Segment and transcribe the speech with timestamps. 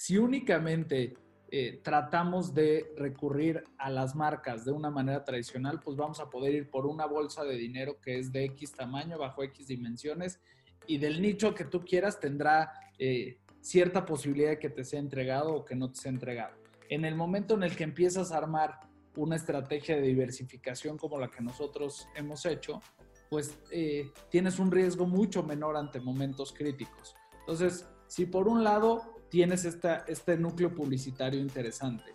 [0.00, 1.12] si únicamente
[1.50, 6.54] eh, tratamos de recurrir a las marcas de una manera tradicional, pues vamos a poder
[6.54, 10.40] ir por una bolsa de dinero que es de X tamaño, bajo X dimensiones,
[10.86, 15.52] y del nicho que tú quieras tendrá eh, cierta posibilidad de que te sea entregado
[15.54, 16.56] o que no te sea entregado.
[16.88, 18.80] En el momento en el que empiezas a armar
[19.16, 22.80] una estrategia de diversificación como la que nosotros hemos hecho,
[23.28, 27.14] pues eh, tienes un riesgo mucho menor ante momentos críticos.
[27.40, 32.12] Entonces, si por un lado tienes esta, este núcleo publicitario interesante.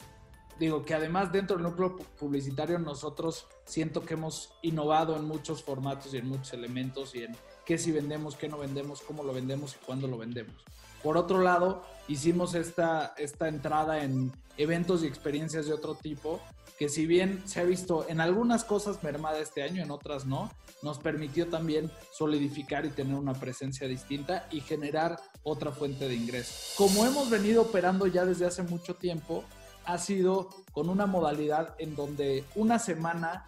[0.60, 6.14] Digo que además dentro del núcleo publicitario nosotros siento que hemos innovado en muchos formatos
[6.14, 9.76] y en muchos elementos y en qué si vendemos, qué no vendemos, cómo lo vendemos
[9.76, 10.56] y cuándo lo vendemos.
[11.04, 16.40] Por otro lado, hicimos esta, esta entrada en eventos y experiencias de otro tipo
[16.78, 20.52] que si bien se ha visto en algunas cosas mermada este año, en otras no,
[20.84, 26.54] nos permitió también solidificar y tener una presencia distinta y generar otra fuente de ingreso.
[26.76, 29.46] Como hemos venido operando ya desde hace mucho tiempo,
[29.86, 33.48] ha sido con una modalidad en donde una semana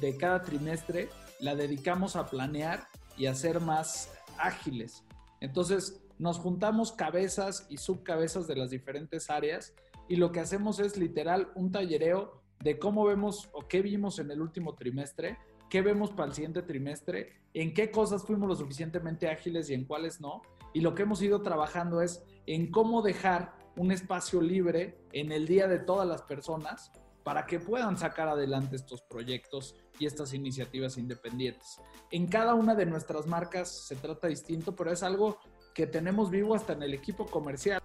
[0.00, 1.08] de cada trimestre
[1.40, 5.04] la dedicamos a planear y a ser más ágiles.
[5.40, 9.72] Entonces, nos juntamos cabezas y subcabezas de las diferentes áreas
[10.08, 14.32] y lo que hacemos es literal un tallereo de cómo vemos o qué vimos en
[14.32, 15.38] el último trimestre,
[15.70, 19.84] qué vemos para el siguiente trimestre, en qué cosas fuimos lo suficientemente ágiles y en
[19.84, 20.42] cuáles no.
[20.72, 25.46] Y lo que hemos ido trabajando es en cómo dejar un espacio libre en el
[25.46, 26.90] día de todas las personas
[27.22, 31.78] para que puedan sacar adelante estos proyectos y estas iniciativas independientes.
[32.10, 35.38] En cada una de nuestras marcas se trata distinto, pero es algo
[35.74, 37.82] que tenemos vivo hasta en el equipo comercial.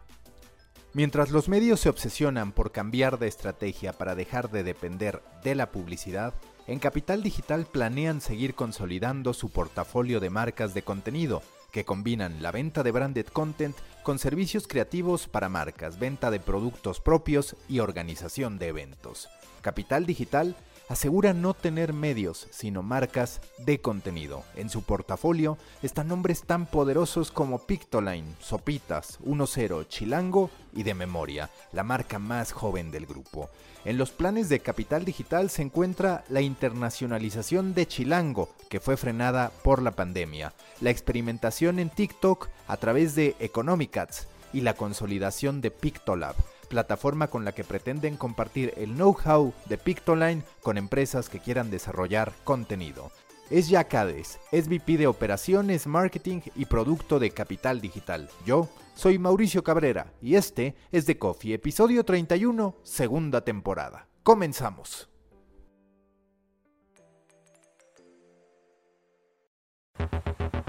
[0.94, 5.72] Mientras los medios se obsesionan por cambiar de estrategia para dejar de depender de la
[5.72, 6.34] publicidad,
[6.68, 11.42] en Capital Digital planean seguir consolidando su portafolio de marcas de contenido,
[11.74, 17.02] que combinan la venta de branded content con servicios creativos para marcas, venta de productos
[17.02, 19.28] propios y organización de eventos.
[19.62, 20.56] Capital Digital
[20.90, 24.44] asegura no tener medios, sino marcas de contenido.
[24.56, 31.50] En su portafolio están nombres tan poderosos como Pictoline, Sopitas, 10, Chilango y De Memoria,
[31.72, 33.50] la marca más joven del grupo.
[33.86, 39.52] En los planes de Capital Digital se encuentra la internacionalización de Chilango, que fue frenada
[39.64, 45.72] por la pandemia, la experimentación en TikTok a través de Economicats y la consolidación de
[45.72, 46.36] Pictolab,
[46.74, 52.34] plataforma con la que pretenden compartir el know-how de Pictoline con empresas que quieran desarrollar
[52.44, 53.12] contenido.
[53.52, 58.28] Es Jack Hades, SVP de Operaciones, Marketing y Producto de Capital Digital.
[58.44, 64.08] Yo soy Mauricio Cabrera y este es The Coffee, episodio 31, segunda temporada.
[64.24, 65.10] Comenzamos.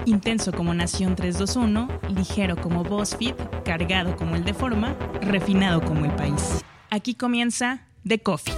[0.06, 3.34] Intenso como Nación 321, ligero como BuzzFeed,
[3.64, 6.62] cargado como el de forma, refinado como el país.
[6.90, 8.52] Aquí comienza The Coffee.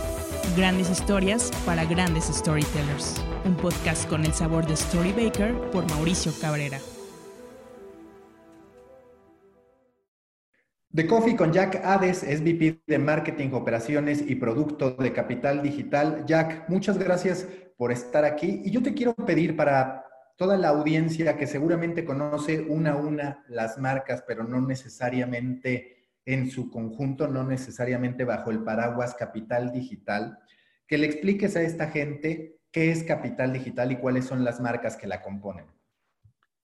[0.57, 3.23] Grandes historias para grandes storytellers.
[3.45, 6.81] Un podcast con el sabor de Storybaker por Mauricio Cabrera.
[10.93, 16.25] The Coffee con Jack Hades, SVP de Marketing, Operaciones y Producto de Capital Digital.
[16.27, 17.47] Jack, muchas gracias
[17.77, 18.63] por estar aquí.
[18.65, 20.06] Y yo te quiero pedir para
[20.37, 26.51] toda la audiencia que seguramente conoce una a una las marcas, pero no necesariamente en
[26.51, 30.39] su conjunto, no necesariamente bajo el paraguas Capital Digital,
[30.87, 34.97] que le expliques a esta gente qué es Capital Digital y cuáles son las marcas
[34.97, 35.67] que la componen.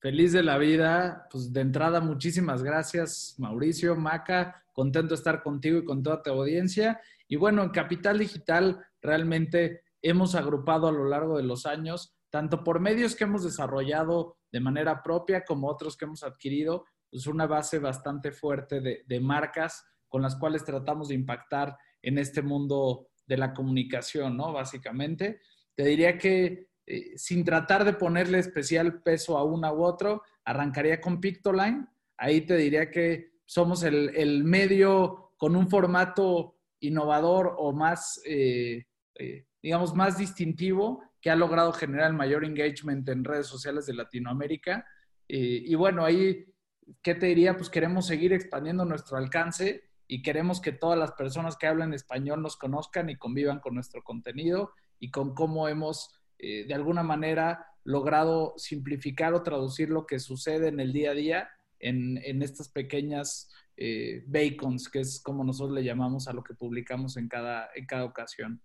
[0.01, 5.79] Feliz de la vida, pues de entrada muchísimas gracias Mauricio, Maca, contento de estar contigo
[5.79, 7.01] y con toda tu audiencia.
[7.29, 12.65] Y bueno, en Capital Digital realmente hemos agrupado a lo largo de los años tanto
[12.65, 17.47] por medios que hemos desarrollado de manera propia como otros que hemos adquirido, pues una
[17.47, 23.37] base bastante fuerte de, marcas con las cuales tratamos de impactar en este mundo de
[23.37, 24.51] la comunicación, ¿no?
[24.51, 25.41] Básicamente,
[25.75, 31.03] te diría que eh, sin tratar de ponerle especial peso a una u otro, arrancaría
[31.03, 31.87] con Pictoline.
[32.17, 38.87] Ahí te diría que somos el, medio con un formato innovador o más, eh,
[39.17, 43.95] eh, digamos, más distintivo que ha logrado generar el mayor engagement en redes sociales de
[43.95, 44.85] Latinoamérica.
[45.29, 46.53] Eh, y bueno, ahí,
[47.01, 47.57] ¿qué te diría?
[47.57, 52.43] Pues queremos seguir expandiendo nuestro alcance y queremos que todas las personas que hablan español
[52.43, 57.67] nos conozcan y convivan con nuestro contenido y con cómo hemos, eh, de alguna manera,
[57.85, 61.49] logrado simplificar o traducir lo que sucede en el día a día
[61.79, 67.17] en, estas pequeñas eh, bacons, que es como nosotros le llamamos a lo que publicamos
[67.17, 68.61] en cada, en cada ocasión.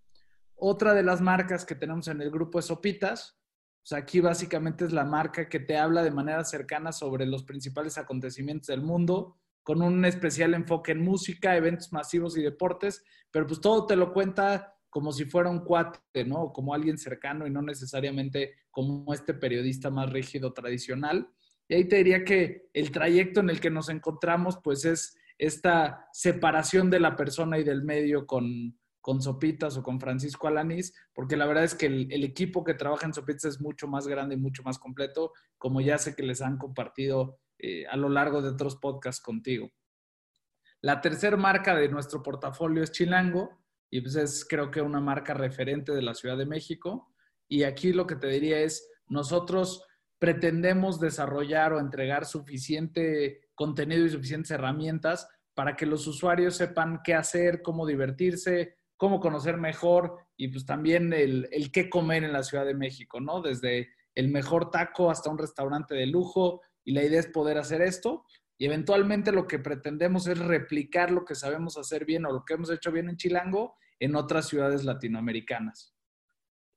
[0.59, 3.39] Otra de las marcas que tenemos en el grupo es Sopitas.
[3.83, 7.43] O sea, aquí básicamente es la marca que te habla de manera cercana sobre los
[7.43, 13.45] principales acontecimientos del mundo, con un especial enfoque en música, eventos masivos y deportes, pero
[13.45, 16.51] pues todo te lo cuenta como si fuera un cuate, ¿no?
[16.51, 21.29] Como alguien cercano y no necesariamente como este periodista más rígido tradicional.
[21.67, 26.07] Y ahí te diría que el trayecto en el que nos encontramos, pues es esta
[26.13, 28.75] separación de la persona y del medio con,
[29.07, 33.05] con Sopitas o con Francisco Alanís, porque la verdad es que el, equipo que trabaja
[33.05, 36.41] en Sopitas es mucho más grande y mucho más completo, como ya sé que les
[36.41, 39.71] han compartido eh, a lo largo de otros podcasts contigo.
[40.81, 45.33] La tercera marca de nuestro portafolio es Chilango, y pues es creo que una marca
[45.33, 47.13] referente de la Ciudad de México.
[47.47, 49.87] Y aquí lo que te diría es, nosotros
[50.19, 57.13] pretendemos desarrollar o entregar suficiente contenido y suficientes herramientas para que los usuarios sepan qué
[57.13, 62.43] hacer, cómo divertirse, cómo conocer mejor y pues también el, el, qué comer en la
[62.43, 63.41] Ciudad de México, ¿no?
[63.41, 67.81] Desde el mejor taco hasta un restaurante de lujo y la idea es poder hacer
[67.81, 68.25] esto
[68.57, 72.55] y eventualmente lo que pretendemos es replicar lo que sabemos hacer bien o lo que
[72.55, 75.93] hemos hecho bien en Chilango en otras ciudades latinoamericanas.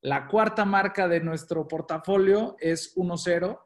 [0.01, 3.59] La cuarta marca de nuestro portafolio es 1.0.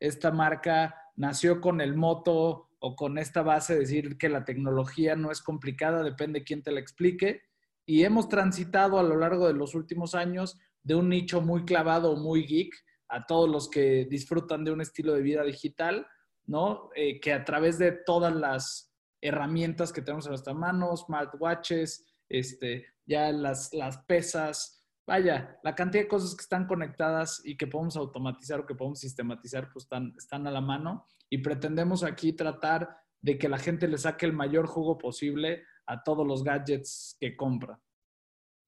[0.00, 5.16] Esta marca nació con el moto o con esta base de decir que la tecnología
[5.16, 7.42] no es complicada, depende de quién te la explique.
[7.86, 12.16] Y hemos transitado a lo largo de los últimos años de un nicho muy clavado
[12.16, 12.74] muy geek
[13.08, 16.06] a todos los que disfrutan de un estilo de vida digital,
[16.46, 16.90] ¿no?
[16.96, 22.86] Eh, que a través de todas las herramientas que tenemos en nuestras manos, smartwatches, este,
[23.04, 27.96] ya las, las pesas, vaya, la cantidad de cosas que están conectadas y que podemos
[27.96, 31.06] automatizar o que podemos sistematizar, pues están, están a la mano.
[31.30, 36.02] Y pretendemos aquí tratar de que la gente le saque el mayor jugo posible a
[36.02, 37.80] todos los gadgets que compra.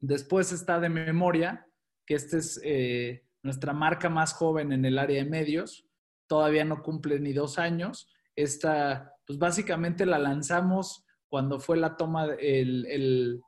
[0.00, 1.66] Después está de memoria,
[2.06, 5.86] que esta es eh, nuestra marca más joven en el área de medios.
[6.26, 8.08] Todavía no cumple ni dos años.
[8.36, 13.42] Esta, pues básicamente la lanzamos cuando fue la toma, el, el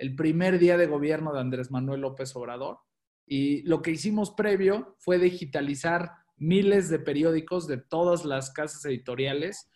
[0.00, 2.78] el primer día de gobierno de Andrés Manuel López Obrador.
[3.26, 9.68] Y lo que hicimos previo fue digitalizar miles de periódicos de todas las casas editoriales,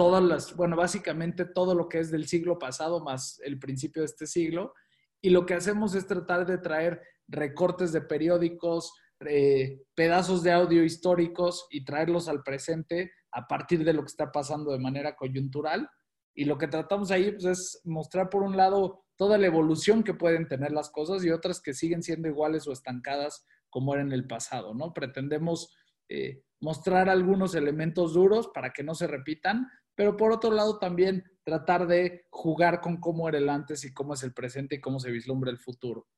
[0.00, 4.26] todas bueno, básicamente todo lo que es del siglo pasado más el principio de este
[4.26, 4.72] siglo.
[5.20, 8.94] Y lo que hacemos es tratar de traer recortes de periódicos,
[9.26, 14.32] eh, pedazos de audio históricos y traerlos al presente a partir de lo que está
[14.32, 15.86] pasando de manera coyuntural.
[16.34, 20.14] Y lo que tratamos ahí pues, es mostrar, por un lado, toda la evolución que
[20.14, 24.12] pueden tener las cosas y otras que siguen siendo iguales o estancadas como era en
[24.12, 24.94] el pasado, ¿no?
[24.94, 25.76] Pretendemos
[26.08, 29.68] eh, mostrar algunos elementos duros para que no se repitan,
[30.00, 34.14] pero por otro lado también tratar de jugar con cómo era el antes y cómo
[34.14, 36.08] es el presente y cómo se vislumbra el futuro.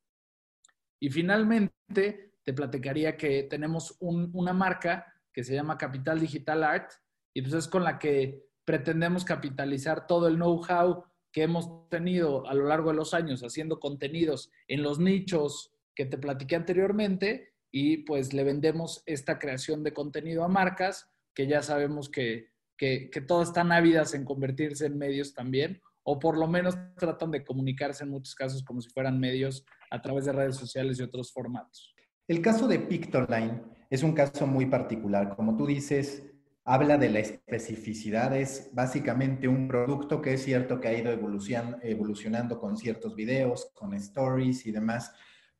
[1.01, 6.91] Y finalmente, te platicaría que tenemos una marca que se llama Capital Digital Art
[7.33, 12.53] y pues es con la que pretendemos capitalizar todo el know-how que hemos tenido a
[12.53, 17.97] lo largo de los años haciendo contenidos en los nichos que te platiqué anteriormente y
[17.97, 23.49] pues le vendemos esta creación de contenido a marcas que ya sabemos que, que, todas
[23.49, 28.09] están ávidas en convertirse en medios también o por lo menos tratan de comunicarse en
[28.09, 31.93] muchos casos como si fueran medios a través de redes sociales y otros formatos.
[32.27, 35.35] El caso de Pictoline es un caso muy particular.
[35.35, 36.23] Como tú dices,
[36.65, 42.59] habla de la especificidad, es básicamente un producto que es cierto que ha ido evolucionando
[42.59, 45.13] con ciertos videos, con stories y demás,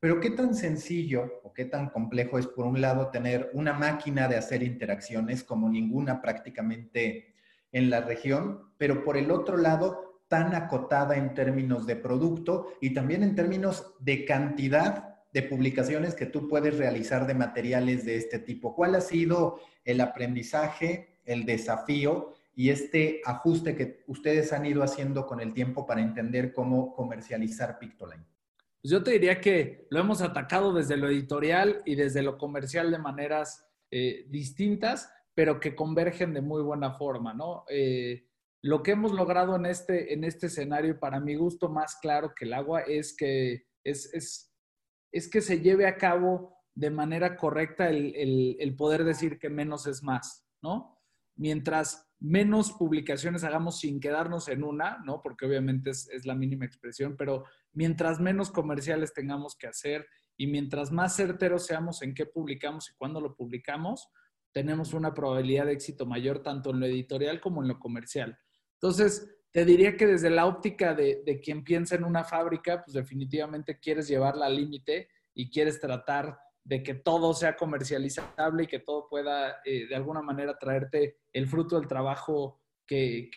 [0.04, 4.28] pero qué tan sencillo o qué tan complejo es, por un lado, tener una máquina
[4.28, 7.34] de hacer interacciones como ninguna prácticamente
[7.72, 12.94] en la región, pero por el otro lado, tan acotada en términos de producto y
[12.94, 18.40] también en términos de cantidad de publicaciones que tú puedes realizar de materiales de este
[18.40, 18.76] tipo.
[18.76, 25.26] ¿Cuál ha sido el aprendizaje, el desafío y este ajuste que ustedes han ido haciendo
[25.26, 28.33] con el tiempo para entender cómo comercializar Pictoline?
[28.84, 32.92] Pues yo te diría que lo hemos atacado desde lo editorial y desde lo comercial
[32.92, 37.64] de maneras eh, distintas, pero que convergen de muy buena forma, ¿no?
[37.70, 38.28] Eh,
[38.62, 42.44] lo que hemos logrado en este, en este escenario, para mi gusto más claro que
[42.44, 44.54] el agua, es que es, es,
[45.14, 50.04] es que se lleve a cabo de manera correcta el, poder decir que menos es
[50.04, 51.00] más, ¿no?
[51.38, 55.22] Mientras menos publicaciones hagamos sin quedarnos en una, ¿no?
[55.22, 60.48] Porque obviamente es, es, la mínima expresión, pero mientras menos comerciales tengamos que hacer y
[60.48, 64.10] mientras más certeros seamos en qué publicamos y cuándo lo publicamos,
[64.52, 68.38] tenemos una probabilidad de éxito mayor tanto en lo editorial como en lo comercial.
[68.76, 72.94] Entonces, te diría que desde la óptica de, de quien piensa en una fábrica, pues
[72.94, 78.80] definitivamente quieres llevarla al límite y quieres tratar de que todo sea comercializable y que
[78.80, 83.32] todo pueda eh, de alguna manera traerte el fruto del trabajo que,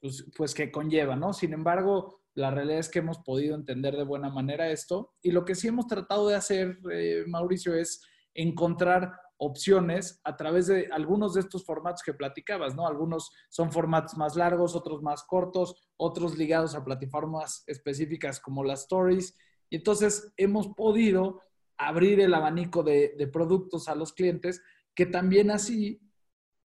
[0.00, 1.32] pues, pues, que conlleva, ¿no?
[1.32, 5.44] Sin embargo, la realidad es que hemos podido entender de buena manera esto y lo
[5.44, 8.02] que sí hemos tratado de hacer, eh, Mauricio, es
[8.34, 12.86] encontrar opciones a través de algunos de estos formatos que platicabas, ¿no?
[12.86, 18.82] Algunos son formatos más largos, otros más cortos, otros ligados a plataformas específicas como las
[18.82, 19.34] stories.
[19.70, 21.40] Y entonces hemos podido
[21.78, 24.62] abrir el abanico de, productos a los clientes
[24.94, 26.02] que también así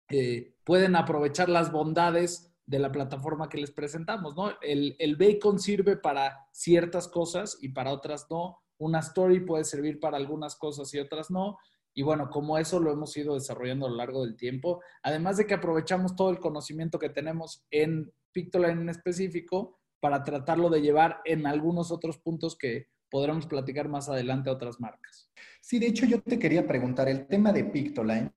[0.09, 4.53] eh, pueden aprovechar las bondades de la plataforma que les presentamos, ¿no?
[4.61, 8.61] El, el bacon sirve para ciertas cosas y para otras no.
[8.77, 11.57] Una story puede servir para algunas cosas y otras no.
[11.93, 15.45] Y bueno, como eso lo hemos ido desarrollando a lo largo del tiempo, además de
[15.45, 21.19] que aprovechamos todo el conocimiento que tenemos en Pictoline en específico para tratarlo de llevar
[21.25, 25.29] en algunos otros puntos que podremos platicar más adelante a otras marcas.
[25.59, 28.31] Sí, de hecho yo te quería preguntar, el tema de Pictoline,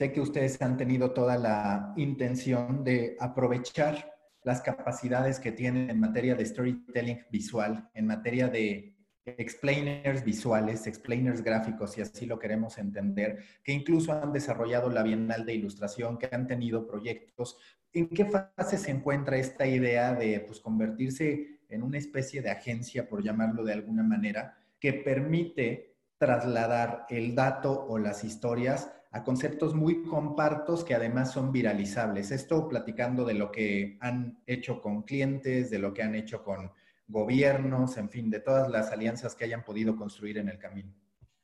[0.00, 6.00] sé que ustedes han tenido toda la intención de aprovechar las capacidades que tienen en
[6.00, 12.78] materia de storytelling visual, en materia de explainers visuales, explainers gráficos, si así lo queremos
[12.78, 17.58] entender, que incluso han desarrollado la Bienal de Ilustración, que han tenido proyectos.
[17.92, 23.06] ¿En qué fase se encuentra esta idea de pues, convertirse en una especie de agencia,
[23.06, 29.74] por llamarlo de alguna manera, que permite trasladar el dato o las historias a conceptos
[29.74, 32.30] muy compartos que además son viralizables.
[32.30, 36.70] Esto platicando de lo que han hecho con clientes, de lo que han hecho con
[37.08, 40.94] gobiernos, en fin, de todas las alianzas que hayan podido construir en el camino.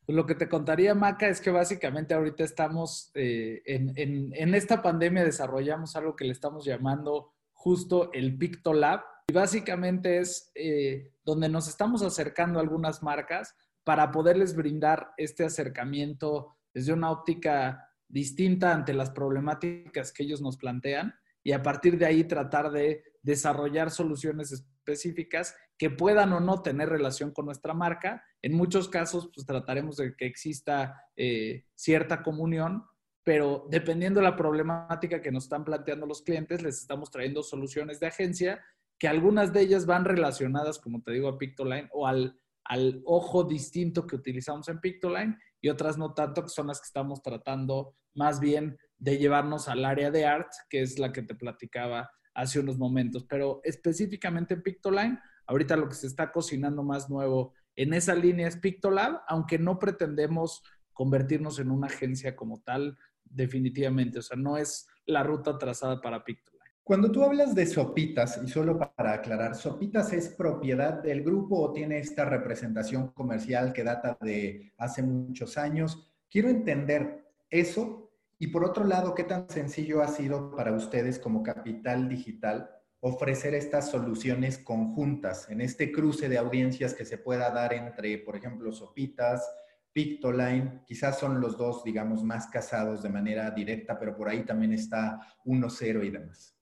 [0.07, 5.97] Lo que te contaría, Maca, es que básicamente ahorita estamos eh, en, esta pandemia desarrollamos
[5.97, 9.01] algo que le estamos llamando justo el PictoLab.
[9.27, 15.43] Y básicamente es eh, donde nos estamos acercando a algunas marcas para poderles brindar este
[15.43, 21.97] acercamiento desde una óptica distinta ante las problemáticas que ellos nos plantean y a partir
[21.97, 27.73] de ahí tratar de desarrollar soluciones específicas que puedan o no tener relación con nuestra
[27.73, 28.23] marca.
[28.41, 32.83] En muchos casos, pues trataremos de que exista eh, cierta comunión,
[33.23, 37.99] pero dependiendo de la problemática que nos están planteando los clientes, les estamos trayendo soluciones
[37.99, 38.63] de agencia
[38.99, 43.43] que algunas de ellas van relacionadas, como te digo, a Pictoline o al, al ojo
[43.43, 47.95] distinto que utilizamos en Pictoline y otras no tanto, que son las que estamos tratando
[48.13, 52.59] más bien de llevarnos al área de art, que es la que te platicaba hace
[52.59, 53.25] unos momentos.
[53.29, 58.47] Pero específicamente en Pictoline, ahorita lo que se está cocinando más nuevo en esa línea
[58.47, 64.19] es Pictolab, aunque no pretendemos convertirnos en una agencia como tal, definitivamente.
[64.19, 66.56] O sea, no es la ruta trazada para Pictoline.
[66.87, 71.73] Cuando tú hablas de Sopitas, y solo para aclarar, ¿Sopitas es propiedad del grupo o
[71.73, 76.09] tiene esta representación comercial que data de hace muchos años?
[76.29, 81.43] Quiero entender eso y por otro lado, ¿qué tan sencillo ha sido para ustedes como
[81.43, 82.69] capital digital
[83.01, 88.37] ofrecer estas soluciones conjuntas en este cruce de audiencias que se pueda dar entre, por
[88.37, 89.45] ejemplo, Sopitas,
[89.91, 90.83] Pictoline?
[90.85, 95.19] Quizás son los dos, digamos, más casados de manera directa, pero por ahí también está
[95.43, 96.56] 1-0 y demás.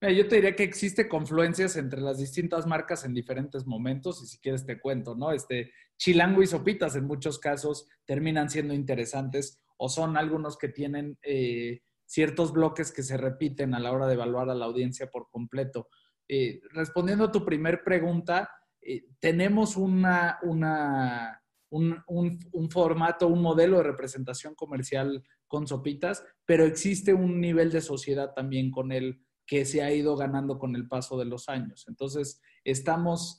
[0.00, 4.38] Yo te diría que existe confluencias entre las distintas marcas en diferentes momentos y si
[4.38, 5.32] quieres te cuento, ¿no?
[5.32, 11.18] Este, Chilango y Sopitas en muchos casos terminan siendo interesantes o son algunos que tienen
[11.22, 15.30] eh, ciertos bloques que se repiten a la hora de evaluar a la audiencia por
[15.30, 15.88] completo.
[16.28, 18.50] Eh, respondiendo a tu primer pregunta,
[18.82, 26.64] eh, tenemos una, una un, un, formato, un modelo de representación comercial con sopitas, pero
[26.64, 30.88] existe un nivel de sociedad también con él que se ha ido ganando con el
[30.88, 31.86] paso de los años.
[31.88, 33.38] Entonces, estamos,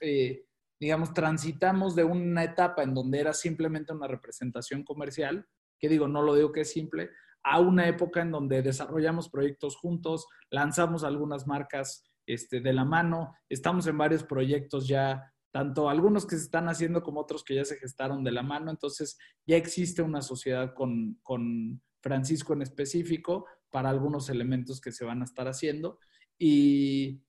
[0.80, 5.46] digamos, transitamos de una etapa en donde era simplemente una representación comercial
[5.80, 7.12] que digo, no lo digo que es simple,
[7.44, 13.36] a una época en donde desarrollamos proyectos juntos, lanzamos algunas marcas este, de la mano,
[13.48, 17.66] estamos en varios proyectos ya, tanto algunos que se están haciendo como otros que ya
[17.66, 23.46] se gestaron de la mano, entonces ya existe una sociedad con, con Francisco en específico
[23.70, 26.00] para algunos elementos que se van a estar haciendo.
[26.38, 27.22] Y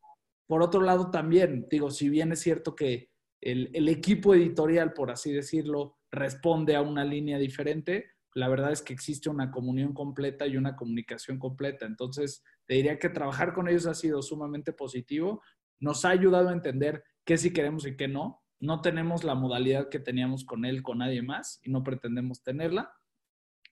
[0.47, 5.33] por otro lado también, digo, si bien es cierto que el, equipo editorial, por así
[5.33, 10.57] decirlo, responde a una línea diferente, la verdad es que existe una comunión completa y
[10.57, 11.87] una comunicación completa.
[11.87, 15.42] Entonces, te diría que trabajar con ellos ha sido sumamente positivo.
[15.80, 18.42] Nos ha ayudado a entender qué sí queremos y qué no.
[18.61, 22.92] No tenemos la modalidad que teníamos con él, con nadie más, y no pretendemos tenerla.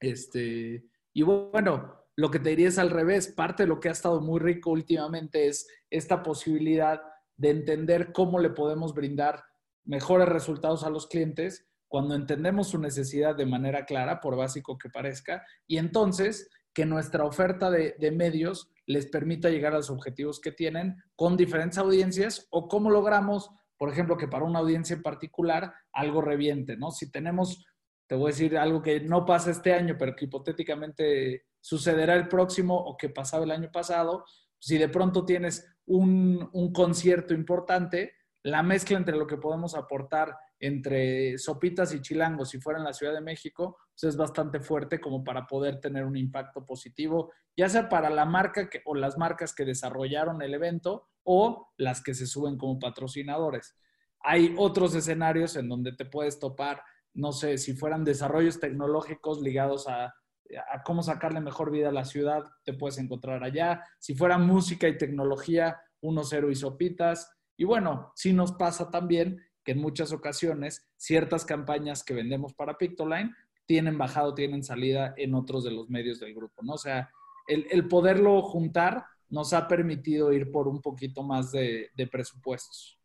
[0.00, 3.28] Este, y bueno, lo que te diría es al revés.
[3.28, 7.02] Parte de lo que ha estado muy rico últimamente es esta posibilidad
[7.36, 9.44] de entender cómo le podemos brindar
[9.84, 14.90] mejores resultados a los clientes cuando entendemos su necesidad de manera clara, por básico que
[14.90, 20.52] parezca, y entonces que nuestra oferta de, medios les permita llegar a los objetivos que
[20.52, 25.72] tienen con diferentes audiencias o cómo logramos, por ejemplo, que para una audiencia en particular
[25.92, 26.90] algo reviente, ¿no?
[26.90, 27.64] Si tenemos,
[28.06, 32.28] te voy a decir algo que no pasa este año, pero que hipotéticamente sucederá el
[32.28, 34.24] próximo o que pasaba el año pasado,
[34.60, 38.12] si de pronto tienes un, un concierto importante,
[38.44, 42.92] la mezcla entre lo que podemos aportar entre sopitas y chilangos, si fuera en la
[42.92, 47.68] Ciudad de México, pues es bastante fuerte como para poder tener un impacto positivo, ya
[47.68, 52.28] sea para la marca o las marcas que desarrollaron el evento o las que se
[52.28, 53.74] suben como patrocinadores.
[54.20, 56.80] Hay otros escenarios en donde te puedes topar,
[57.12, 60.14] no sé, si fueran desarrollos tecnológicos ligados a,
[60.72, 63.84] a cómo sacarle mejor vida a la ciudad, te puedes encontrar allá.
[63.98, 67.30] Si fuera música y tecnología, unos cero y sopitas.
[67.56, 72.78] Y bueno, sí nos pasa también que en muchas ocasiones ciertas campañas que vendemos para
[72.78, 73.34] Pictoline
[73.66, 76.74] tienen bajado, tienen salida en otros de los medios del grupo, ¿no?
[76.74, 77.10] O sea,
[77.48, 83.00] el, poderlo juntar nos ha permitido ir por un poquito más de, de presupuestos.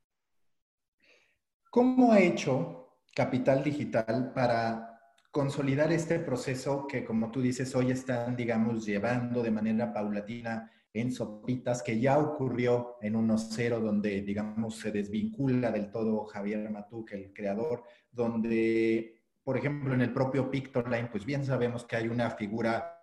[1.72, 4.91] ¿Cómo ha hecho Capital Digital para
[5.32, 11.14] consolidar este proceso que, como tú dices, hoy están, digamos, llevando de manera paulatina en
[11.14, 17.32] Sopitas, que ya ocurrió en 1-0, donde, digamos, se desvincula del todo Javier Matuk, el
[17.34, 22.98] creador, donde, por ejemplo, en el propio Pictoline, pues bien sabemos que hay una figura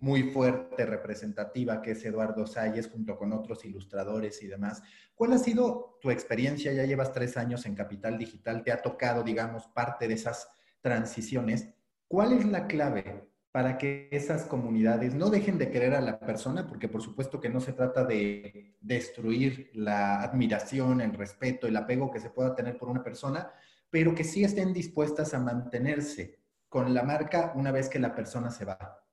[0.00, 4.82] muy fuerte, representativa, que es Eduardo Salles, junto con otros ilustradores y demás.
[5.14, 6.72] ¿Cuál ha sido tu experiencia?
[6.72, 10.48] Ya llevas tres años en Capital Digital, te ha tocado, digamos, parte de esas
[10.80, 11.68] transiciones.
[12.08, 16.66] ¿Cuál es la clave para que esas comunidades no dejen de querer a la persona,
[16.66, 22.10] porque por supuesto que no se trata de destruir la admiración, el respeto, el apego
[22.10, 23.50] que se pueda tener por una persona,
[23.90, 28.50] pero que sí estén dispuestas a mantenerse con la marca una vez que la persona
[28.50, 29.04] se va.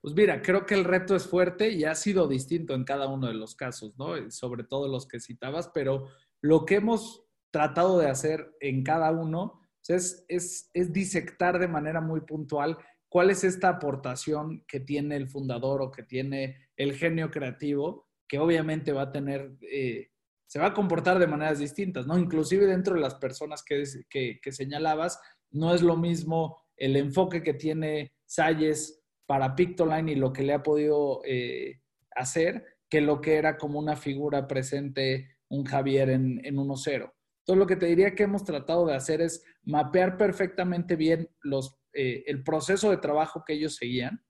[0.00, 3.28] Pues mira, creo que el reto es fuerte y ha sido distinto en cada uno
[3.28, 4.30] de los casos, ¿no?
[4.30, 6.08] Sobre todo los que citabas, pero
[6.40, 9.60] lo que hemos tratado de hacer en cada uno
[9.94, 15.28] es, es, es disectar de manera muy puntual cuál es esta aportación que tiene el
[15.28, 20.10] fundador o que tiene el genio creativo, que obviamente va a tener, eh,
[20.46, 22.18] se va a comportar de maneras distintas, ¿no?
[22.18, 25.20] Inclusive dentro de las personas que, que, señalabas,
[25.50, 30.52] no es lo mismo el enfoque que tiene Salles para Pictoline y lo que le
[30.52, 31.80] ha podido eh,
[32.14, 37.10] hacer que lo que era como una figura presente un Javier en, en 1-0.
[37.48, 41.80] Entonces, lo que te diría que hemos tratado de hacer es mapear perfectamente bien los
[41.94, 44.22] eh, el proceso de trabajo que ellos seguían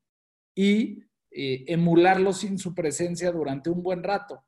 [0.55, 1.03] y
[1.33, 4.45] eh, emularlo sin su presencia durante un buen rato.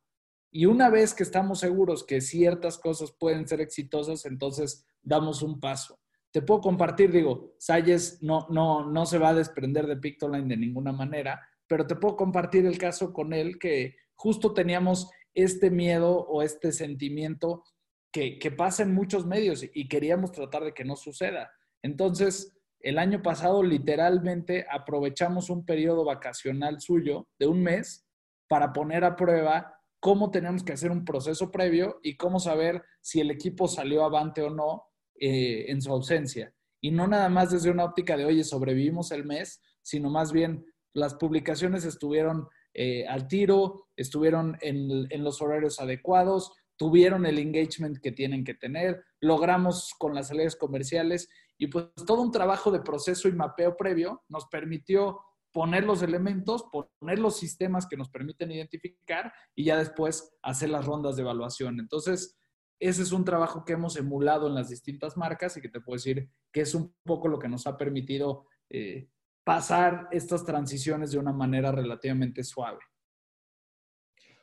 [0.53, 5.59] Y una vez que estamos seguros que ciertas cosas pueden ser exitosas, entonces damos un
[5.59, 5.99] paso.
[6.31, 10.57] Te puedo compartir, digo, Salles no, no, no se va a desprender de Pictoline de
[10.57, 16.21] ninguna manera, pero te puedo compartir el caso con él que justo teníamos este miedo
[16.21, 17.65] o este sentimiento
[18.13, 21.51] que, que pasa en muchos medios y queríamos tratar de que no suceda.
[21.83, 28.07] Entonces, el año pasado literalmente aprovechamos un periodo vacacional suyo de un mes
[28.49, 33.21] para poner a prueba cómo tenemos que hacer un proceso previo y cómo saber si
[33.21, 34.85] el equipo salió avante o no
[35.21, 36.53] eh, en su ausencia.
[36.81, 40.65] Y no nada más desde una óptica de, oye, sobrevivimos el mes, sino más bien
[40.95, 47.99] las publicaciones estuvieron eh, al tiro, estuvieron en, en los horarios adecuados, tuvieron el engagement
[47.99, 52.81] que tienen que tener, logramos con las salidas comerciales y pues todo un trabajo de
[52.81, 55.21] proceso y mapeo previo nos permitió
[55.53, 60.87] poner los elementos, poner los sistemas que nos permiten identificar y ya después hacer las
[60.87, 61.81] rondas de evaluación.
[61.81, 62.39] Entonces,
[62.81, 65.97] ese es un trabajo que hemos emulado en las distintas marcas y que te puedo
[65.97, 69.11] decir que es un poco lo que nos ha permitido eh,
[69.45, 72.79] pasar estas transiciones de una manera relativamente suave.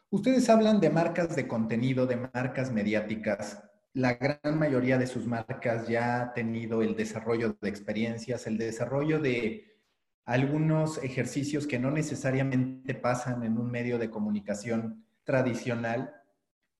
[0.10, 3.63] Ustedes hablan de marcas de contenido, de marcas mediáticas
[3.98, 9.20] la gran mayoría de sus marcas ya ha tenido el desarrollo de experiencias, el desarrollo
[9.20, 9.76] de
[10.24, 16.13] algunos ejercicios que no necesariamente pasan en un medio de comunicación tradicional.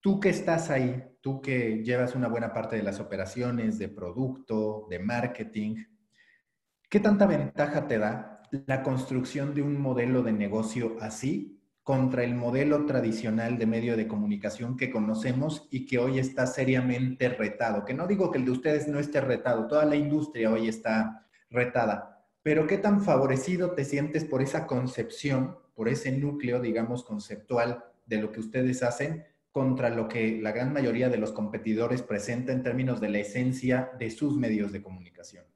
[0.00, 4.86] Tú que estás ahí, tú que llevas una buena parte de las operaciones de producto,
[4.88, 5.86] de marketing,
[6.88, 11.57] ¿qué tanta ventaja te da la construcción de un modelo de negocio así
[11.88, 17.30] contra el modelo tradicional de medio de comunicación que conocemos y que hoy está seriamente
[17.30, 17.86] retado.
[17.86, 21.26] Que no digo que el de ustedes no esté retado, toda la industria hoy está
[21.48, 27.82] retada, pero qué tan favorecido te sientes por esa concepción, por ese núcleo, digamos, conceptual
[28.04, 32.52] de lo que ustedes hacen contra lo que la gran mayoría de los competidores presenta
[32.52, 35.47] en términos de la esencia de sus medios de comunicación.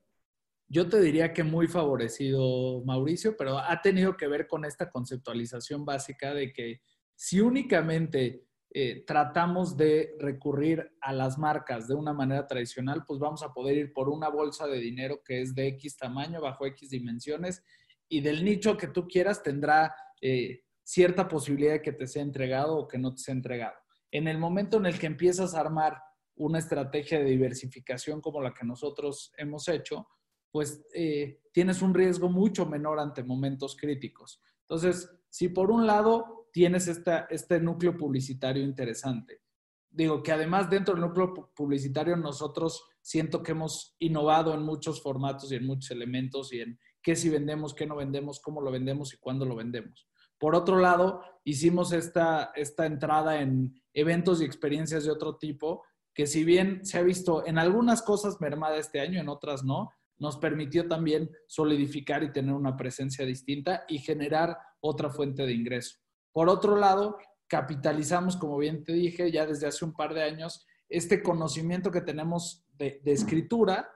[0.74, 5.84] Yo te diría que muy favorecido, Mauricio, pero ha tenido que ver con esta conceptualización
[5.84, 6.80] básica de que
[7.14, 13.42] si únicamente eh, tratamos de recurrir a las marcas de una manera tradicional, pues vamos
[13.42, 16.88] a poder ir por una bolsa de dinero que es de X tamaño, bajo X
[16.88, 17.62] dimensiones,
[18.08, 22.78] y del nicho que tú quieras tendrá eh, cierta posibilidad de que te sea entregado
[22.78, 23.76] o que no te sea entregado.
[24.10, 25.98] En el momento en el que empiezas a armar
[26.34, 30.08] una estrategia de diversificación como la que nosotros hemos hecho,
[30.52, 34.40] pues eh, tienes un riesgo mucho menor ante momentos críticos.
[34.60, 39.40] Entonces, si por un lado tienes este núcleo publicitario interesante,
[39.90, 45.50] digo que además dentro del núcleo publicitario nosotros siento que hemos innovado en muchos formatos
[45.50, 49.12] y en muchos elementos y en qué si vendemos, qué no vendemos, cómo lo vendemos
[49.12, 50.06] y cuándo lo vendemos.
[50.38, 55.82] Por otro lado, hicimos esta, esta entrada en eventos y experiencias de otro tipo,
[56.14, 59.92] que si bien se ha visto en algunas cosas mermada este año, en otras no,
[60.22, 65.98] nos permitió también solidificar y tener una presencia distinta y generar otra fuente de ingreso.
[66.30, 70.64] Por otro lado, capitalizamos, como bien te dije, ya desde hace un par de años,
[70.88, 73.90] este conocimiento que tenemos de, escritura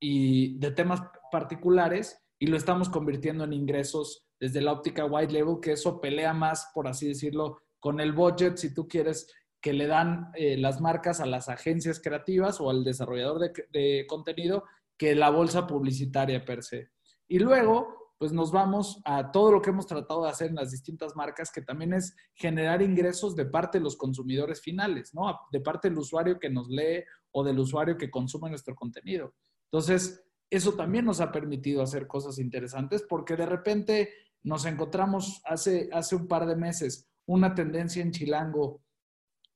[0.00, 5.60] y de temas particulares y lo estamos convirtiendo en ingresos desde la óptica white label,
[5.60, 9.86] que eso pelea más, por así decirlo, con el budget, si tú quieres, que le
[9.86, 14.64] dan eh, las marcas a las agencias creativas o al desarrollador de contenido
[14.96, 16.90] que la bolsa publicitaria per se.
[17.28, 20.70] Y luego, pues nos vamos a todo lo que hemos tratado de hacer en las
[20.70, 25.38] distintas marcas, que también es generar ingresos de parte de los consumidores finales, ¿no?
[25.52, 29.34] De parte del usuario que nos lee o del usuario que consume nuestro contenido.
[29.70, 34.10] Entonces, eso también nos ha permitido hacer cosas interesantes porque de repente
[34.42, 38.80] nos encontramos hace, hace un par de meses una tendencia en Chilango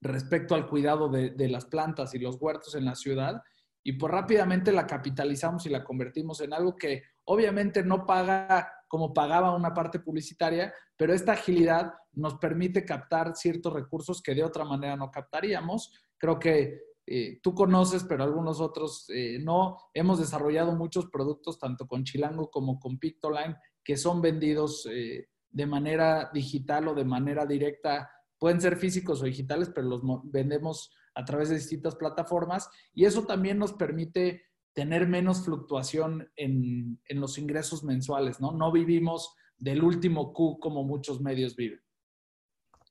[0.01, 3.41] respecto al cuidado de, de las plantas y los huertos en la ciudad
[3.83, 9.15] y pues rápidamente la capitalizamos y la convertimos en algo que obviamente no paga como
[9.15, 14.65] pagaba una parte publicitaria, pero esta agilidad nos permite captar ciertos recursos que de otra
[14.65, 15.93] manera no captaríamos.
[16.19, 19.79] Creo que eh, tú conoces, pero algunos otros eh, no.
[19.95, 25.67] Hemos desarrollado muchos productos, tanto con Chilango como con Pictoline, que son vendidos eh, de
[25.67, 28.11] manera digital o de manera directa.
[28.39, 33.25] Pueden ser físicos o digitales, pero los vendemos a través de distintas plataformas y eso
[33.25, 38.53] también nos permite tener menos fluctuación en, los ingresos mensuales, ¿no?
[38.53, 41.81] No vivimos del último Q como muchos medios viven.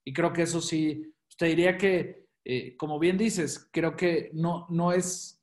[0.03, 4.67] Y creo que eso sí, te diría que, eh, como bien dices, creo que no,
[4.69, 5.41] no es,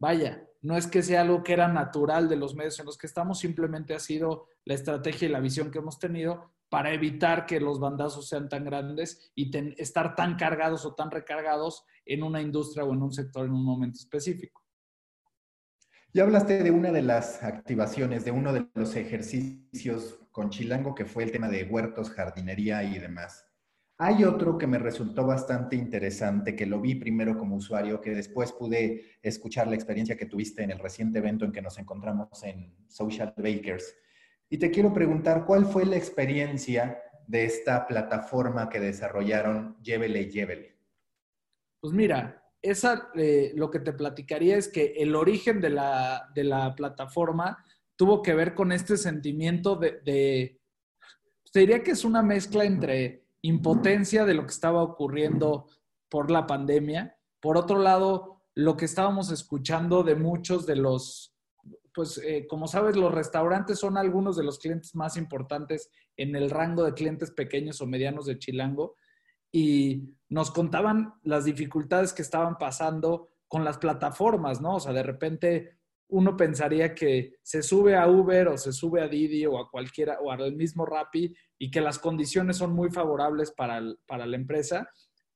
[0.00, 3.06] vaya, no es que sea algo que era natural de los medios en los que
[3.06, 7.60] estamos, simplemente ha sido la estrategia y la visión que hemos tenido para evitar que
[7.60, 9.50] los bandazos sean tan grandes y
[9.80, 13.64] estar tan cargados o tan recargados en una industria o en un sector en un
[13.64, 14.62] momento específico.
[16.14, 21.04] Ya hablaste de una de las activaciones, de uno de los ejercicios con Chilango, que
[21.04, 23.44] fue el tema de huertos, jardinería y demás.
[24.00, 28.52] Hay otro que me resultó bastante interesante, que lo vi primero como usuario, que después
[28.52, 32.74] pude escuchar la experiencia que tuviste en el reciente evento en que nos encontramos en
[32.88, 33.94] Social Bakers.
[34.50, 40.78] Y te quiero preguntar, ¿cuál fue la experiencia de esta plataforma que desarrollaron Llévele, Llévele?
[41.80, 47.64] Pues mira, esa, eh, lo que te platicaría es que el origen de la, plataforma
[47.96, 50.60] tuvo que ver con este sentimiento de, de,
[51.42, 55.66] pues, te diría que es una mezcla entre impotencia de lo que estaba ocurriendo
[56.08, 61.37] por la pandemia, por otro lado, lo que estábamos escuchando de muchos de los,
[61.98, 66.48] pues eh, como sabes, los restaurantes son algunos de los clientes más importantes en el
[66.48, 68.94] rango de clientes pequeños o medianos de Chilango
[69.50, 74.76] y nos contaban las dificultades que estaban pasando con las plataformas, ¿no?
[74.76, 79.08] O sea, de repente uno pensaría que se sube a Uber o se sube a
[79.08, 83.50] Didi o a cualquiera o al mismo Rappi y que las condiciones son muy favorables
[83.50, 84.88] para, para la empresa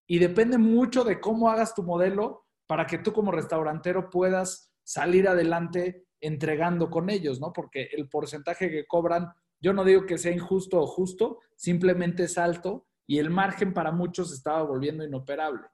[0.06, 5.26] y depende mucho de cómo hagas tu modelo para que tú como restaurantero puedas salir
[5.26, 7.52] adelante entregando con ellos, ¿no?
[7.52, 12.38] Porque el porcentaje que cobran, yo no digo que sea injusto o justo, simplemente es
[12.38, 15.66] alto y el margen para muchos estaba volviendo inoperable.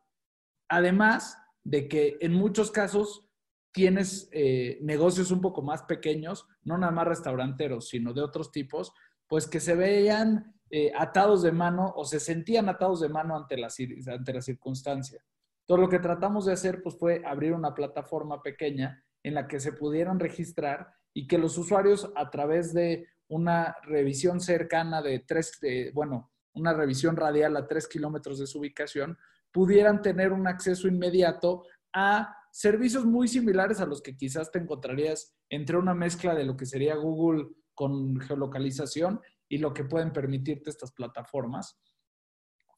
[0.68, 3.28] Además de que en muchos casos
[3.72, 8.92] tienes eh, negocios un poco más pequeños, no nada más restauranteros, sino de otros tipos,
[9.26, 13.58] pues que se veían eh, atados de mano o se sentían atados de mano ante
[13.58, 13.68] la,
[14.06, 15.22] ante la circunstancia.
[15.66, 19.60] Todo lo que tratamos de hacer pues, fue abrir una plataforma pequeña en la que
[19.60, 25.58] se pudieran registrar y que los usuarios a través de una revisión cercana de tres,
[25.92, 29.18] bueno, una revisión radial a tres kilómetros de su ubicación,
[29.52, 35.34] pudieran tener un acceso inmediato a servicios muy similares a los que quizás te encontrarías
[35.48, 40.70] entre una mezcla de lo que sería Google con geolocalización y lo que pueden permitirte
[40.70, 41.78] estas plataformas.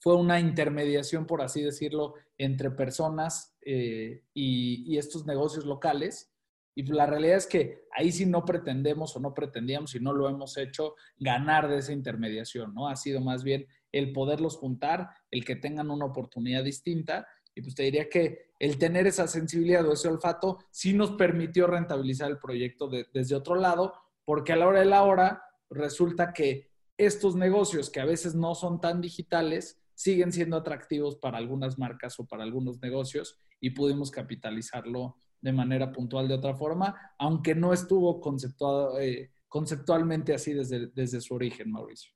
[0.00, 6.32] Fue una intermediación, por así decirlo, entre personas eh, y, estos negocios locales.
[6.74, 10.28] Y la realidad es que ahí sí no pretendemos o no pretendíamos y no lo
[10.28, 12.88] hemos hecho ganar de esa intermediación, ¿no?
[12.88, 17.26] Ha sido más bien el poderlos juntar, el que tengan una oportunidad distinta.
[17.54, 21.66] Y pues te diría que el tener esa sensibilidad o ese olfato sí nos permitió
[21.66, 23.92] rentabilizar el proyecto desde otro lado,
[24.24, 28.54] porque a la hora de la hora resulta que estos negocios que a veces no
[28.54, 34.10] son tan digitales siguen siendo atractivos para algunas marcas o para algunos negocios y pudimos
[34.10, 40.86] capitalizarlo de manera puntual de otra forma, aunque no estuvo conceptuado, eh, conceptualmente así desde,
[40.86, 42.14] desde su origen, Mauricio.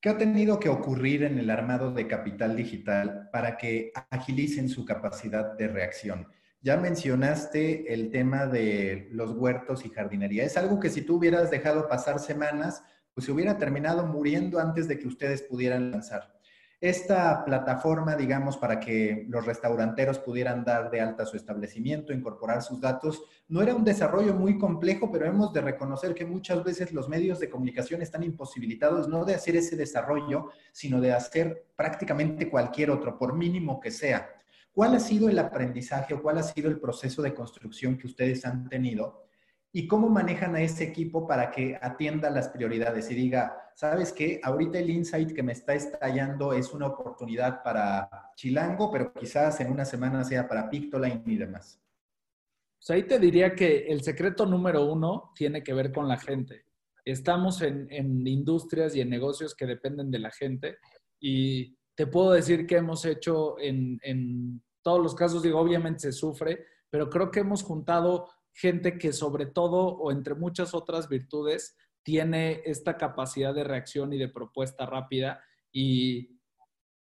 [0.00, 4.86] ¿Qué ha tenido que ocurrir en el armado de capital digital para que agilicen su
[4.86, 6.26] capacidad de reacción?
[6.62, 10.44] Ya mencionaste el tema de los huertos y jardinería.
[10.44, 12.82] Es algo que si tú hubieras dejado pasar semanas,
[13.14, 16.34] pues se hubiera terminado muriendo antes de que ustedes pudieran lanzar
[16.84, 22.78] esta plataforma, digamos, para que los restauranteros pudieran dar de alta su establecimiento, incorporar sus
[22.78, 27.08] datos, no era un desarrollo muy complejo, pero hemos de reconocer que muchas veces los
[27.08, 32.90] medios de comunicación están imposibilitados no de hacer ese desarrollo, sino de hacer prácticamente cualquier
[32.90, 34.28] otro, por mínimo que sea.
[34.70, 38.44] ¿Cuál ha sido el aprendizaje o cuál ha sido el proceso de construcción que ustedes
[38.44, 39.23] han tenido
[39.76, 44.40] y cómo manejan a ese equipo para que atienda las prioridades y diga, sabes qué,
[44.40, 49.72] ahorita el insight que me está estallando es una oportunidad para Chilango, pero quizás en
[49.72, 51.82] una semana sea para Pictoline y demás.
[52.78, 56.66] Pues ahí te diría que el secreto número uno tiene que ver con la gente.
[57.04, 57.88] Estamos en,
[58.28, 60.78] industrias y en negocios que dependen de la gente
[61.18, 66.12] y te puedo decir que hemos hecho en, en todos los casos, digo, obviamente se
[66.12, 71.76] sufre, pero creo que hemos juntado gente que sobre todo o entre muchas otras virtudes
[72.02, 76.38] tiene esta capacidad de reacción y de propuesta rápida y,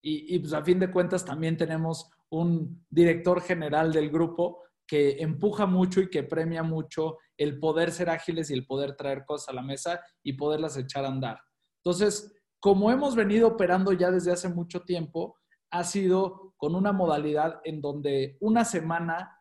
[0.02, 5.66] y, pues a fin de cuentas también tenemos un director general del grupo que empuja
[5.66, 9.54] mucho y que premia mucho el poder ser ágiles y el poder traer cosas a
[9.54, 11.40] la mesa y poderlas echar a andar.
[11.84, 15.38] Entonces, como hemos venido operando ya desde hace mucho tiempo,
[15.72, 19.40] ha sido con una modalidad en donde una semana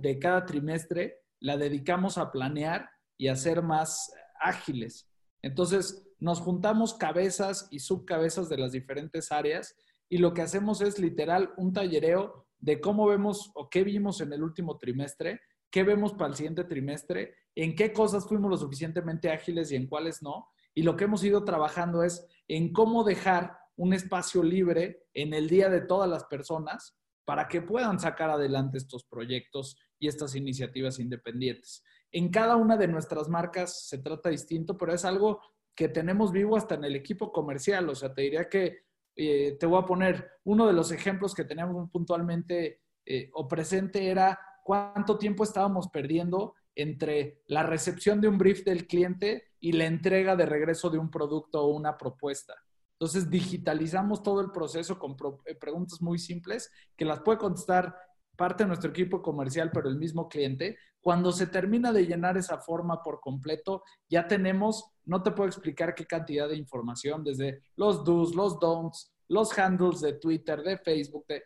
[0.00, 5.10] de cada trimestre la dedicamos a planear y a ser más ágiles.
[5.42, 9.76] Entonces, nos juntamos cabezas y subcabezas de las diferentes áreas
[10.08, 14.32] y lo que hacemos es literal un tallereo de cómo vemos o qué vimos en
[14.32, 19.30] el último trimestre, qué vemos para el siguiente trimestre, en qué cosas fuimos lo suficientemente
[19.30, 20.48] ágiles y en cuáles no.
[20.74, 25.48] Y lo que hemos ido trabajando es en cómo dejar un espacio libre en el
[25.48, 30.98] día de todas las personas para que puedan sacar adelante estos proyectos y estas iniciativas
[30.98, 31.84] independientes.
[32.10, 35.40] En cada una de nuestras marcas se trata distinto, pero es algo
[35.74, 37.88] que tenemos vivo hasta en el equipo comercial.
[37.88, 38.78] O sea, te diría que
[39.14, 44.08] eh, te voy a poner uno de los ejemplos que teníamos puntualmente eh, o presente
[44.08, 49.86] era cuánto tiempo estábamos perdiendo entre la recepción de un brief del cliente y la
[49.86, 52.54] entrega de regreso de un producto o una propuesta.
[52.92, 57.96] Entonces, digitalizamos todo el proceso con eh, preguntas muy simples que las puede contestar
[58.38, 60.78] parte de nuestro equipo comercial, pero el mismo cliente.
[61.00, 65.94] Cuando se termina de llenar esa forma por completo, ya tenemos, no te puedo explicar
[65.94, 71.26] qué cantidad de información, desde los do's, los don'ts, los handles de Twitter, de Facebook,
[71.26, 71.42] de,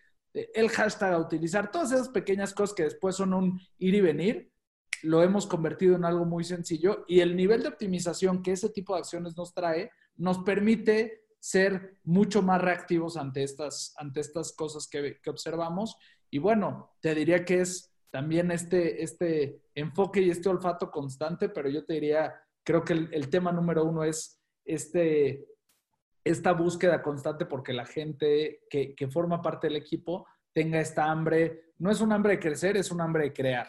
[0.54, 4.52] el hashtag a utilizar, todas esas pequeñas cosas que después son un ir y venir,
[5.02, 8.94] lo hemos convertido en algo muy sencillo y el nivel de optimización que ese tipo
[8.94, 14.86] de acciones nos trae nos permite ser mucho más reactivos ante estas, ante estas cosas
[14.86, 15.96] que, observamos.
[16.32, 21.68] Y bueno, te diría que es también este, este enfoque y este olfato constante, pero
[21.68, 25.44] yo te diría, creo que el, tema número uno es este,
[26.24, 31.74] esta búsqueda constante porque la gente que, que forma parte del equipo tenga esta hambre,
[31.76, 33.68] no es un hambre de crecer, es un hambre de crear.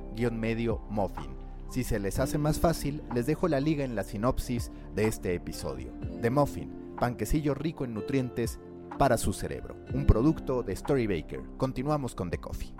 [0.89, 1.41] muffin.
[1.69, 5.33] Si se les hace más fácil, les dejo la liga en la sinopsis de este
[5.33, 5.93] episodio.
[6.21, 8.59] The Muffin, panquecillo rico en nutrientes
[8.99, 11.39] para su cerebro, un producto de Storybaker.
[11.57, 12.75] Continuamos con The Coffee.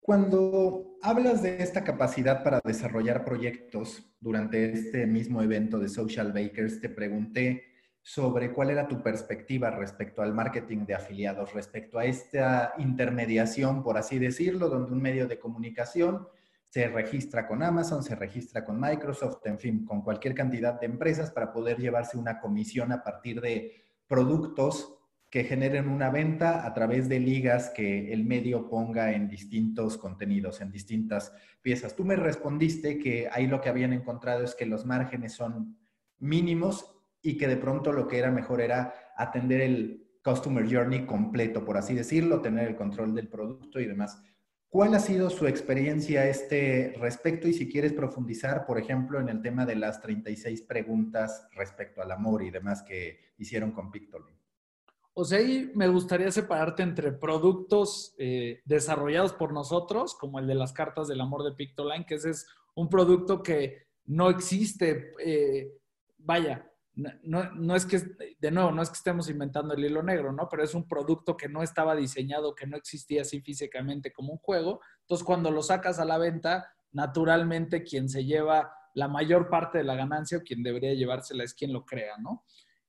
[0.00, 6.80] Cuando hablas de esta capacidad para desarrollar proyectos durante este mismo evento de Social Bakers,
[6.80, 7.75] te pregunté
[8.06, 13.98] sobre cuál era tu perspectiva respecto al marketing de afiliados, respecto a esta intermediación, por
[13.98, 16.28] así decirlo, donde un medio de comunicación
[16.70, 21.32] se registra con Amazon, se registra con Microsoft, en fin, con cualquier cantidad de empresas
[21.32, 23.72] para poder llevarse una comisión a partir de
[24.06, 29.98] productos que generen una venta a través de ligas que el medio ponga en distintos
[29.98, 31.96] contenidos, en distintas piezas.
[31.96, 35.76] Tú me respondiste que ahí lo que habían encontrado es que los márgenes son
[36.20, 36.95] mínimos
[37.26, 41.76] y que de pronto lo que era mejor era atender el customer journey completo, por
[41.76, 44.22] así decirlo, tener el control del producto y demás.
[44.68, 47.48] ¿Cuál ha sido su experiencia a este respecto?
[47.48, 52.12] Y si quieres profundizar, por ejemplo, en el tema de las 36 preguntas respecto al
[52.12, 54.38] amor y demás que hicieron con Pictoline.
[55.14, 60.54] O sea, ahí me gustaría separarte entre productos eh, desarrollados por nosotros, como el de
[60.54, 65.72] las cartas del amor de Pictoline, que ese es un producto que no existe, eh,
[66.18, 68.00] vaya, no, no, es que,
[68.38, 70.48] de nuevo, no es que estemos inventando el hilo negro, ¿no?
[70.48, 74.38] Pero es un producto que no estaba diseñado, que no existía así físicamente como un
[74.38, 74.80] juego.
[75.02, 79.84] Entonces, cuando lo sacas a la venta, naturalmente quien se lleva la mayor parte de
[79.84, 82.44] la ganancia o quien debería llevársela es quien lo crea, ¿no?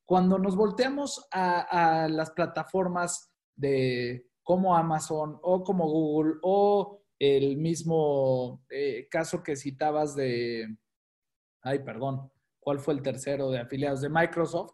[0.05, 8.63] Cuando nos volteamos a, las plataformas de como Amazon o como Google o el mismo
[8.69, 10.77] eh, caso que citabas de,
[11.61, 12.31] ay, perdón,
[12.67, 14.73] ¿Cuál fue el tercero de afiliados de Microsoft?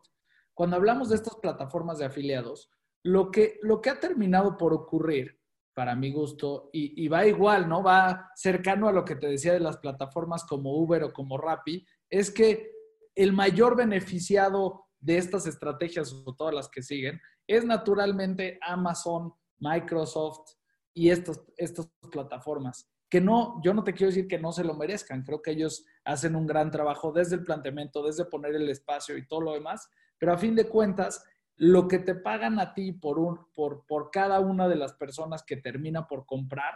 [0.56, 2.72] Cuando hablamos de estas plataformas de afiliados,
[3.04, 5.40] lo que, lo que ha terminado por ocurrir,
[5.76, 7.84] para mi gusto, y, va igual, ¿no?
[7.84, 11.86] Va cercano a lo que te decía de las plataformas como Uber o como Rappi,
[12.10, 12.72] es que
[13.14, 20.56] el mayor beneficiado de estas estrategias o todas las que siguen es naturalmente Amazon, Microsoft
[20.96, 24.74] y estas, estas plataformas que no, yo no te quiero decir que no se lo
[24.74, 29.16] merezcan, creo que ellos hacen un gran trabajo desde el planteamiento, desde poner el espacio
[29.16, 31.24] y todo lo demás, pero a fin de cuentas,
[31.58, 35.44] lo que te pagan a ti por, un, por, por cada una de las personas
[35.44, 36.74] que termina por comprar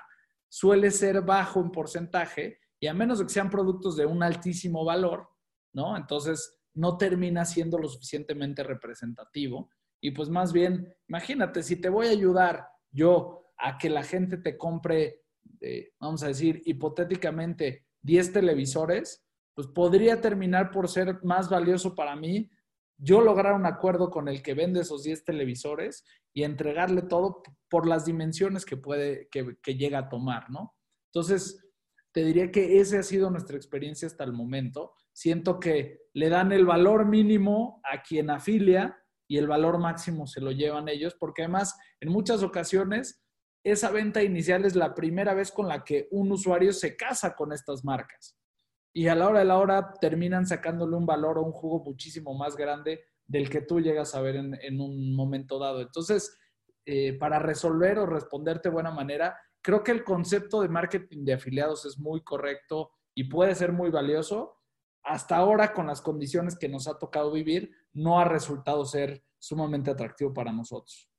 [0.47, 4.86] suele ser bajo en porcentaje y a menos de que sean productos de un altísimo
[4.86, 5.28] valor,
[5.73, 5.97] ¿no?
[5.97, 12.06] Entonces no termina siendo lo suficientemente representativo y pues más bien, imagínate, si te voy
[12.06, 15.23] a ayudar yo a que la gente te compre
[15.99, 22.49] vamos a decir, hipotéticamente 10 televisores, pues podría terminar por ser más valioso para mí
[22.97, 27.87] yo lograr un acuerdo con el que vende esos 10 televisores y entregarle todo por
[27.87, 30.75] las dimensiones que puede, que, que llega a tomar, ¿no?
[31.13, 31.63] Entonces,
[32.11, 34.93] te diría que esa ha sido nuestra experiencia hasta el momento.
[35.13, 40.41] Siento que le dan el valor mínimo a quien afilia y el valor máximo se
[40.41, 43.23] lo llevan ellos, porque además en muchas ocasiones
[43.71, 47.51] esa venta inicial es la primera vez con la que un usuario se casa con
[47.51, 48.38] estas marcas.
[48.93, 52.34] Y a la hora de la hora terminan sacándole un valor o un jugo muchísimo
[52.34, 55.82] más grande del que tú llegas a ver en, un momento dado.
[55.82, 56.38] Entonces,
[56.86, 61.34] eh, para resolver o responderte de buena manera, creo que el concepto de marketing de
[61.34, 64.56] afiliados es muy correcto y puede ser muy valioso.
[65.03, 69.91] Hasta ahora, con las condiciones que nos ha tocado vivir, no ha resultado ser sumamente
[69.91, 71.10] atractivo para nosotros.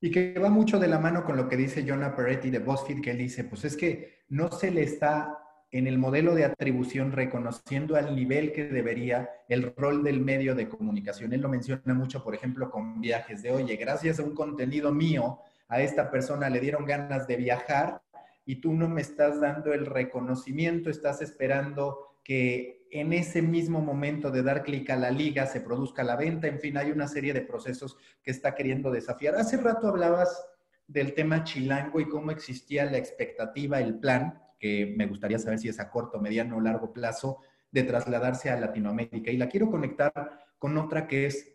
[0.00, 3.00] Y que va mucho de la mano con lo que dice Jonah Peretti de BuzzFeed,
[3.00, 5.38] que él dice, pues es que no se le está
[5.70, 10.68] en el modelo de atribución reconociendo al nivel que debería el rol del medio de
[10.68, 11.32] comunicación.
[11.32, 15.40] Él lo menciona mucho, por ejemplo, con viajes de, oye, gracias a un contenido mío,
[15.68, 18.00] a esta persona le dieron ganas de viajar
[18.46, 24.30] y tú no me estás dando el reconocimiento, estás esperando que en ese mismo momento
[24.30, 27.32] de dar clic a la liga se produzca la venta, en fin, hay una serie
[27.32, 29.34] de procesos que está queriendo desafiar.
[29.34, 30.48] Hace rato hablabas
[30.86, 35.68] del tema chilango y cómo existía la expectativa, el plan, que me gustaría saber si
[35.68, 37.38] es a corto, mediano o largo plazo,
[37.70, 39.30] de trasladarse a Latinoamérica.
[39.30, 41.54] Y la quiero conectar con otra que es,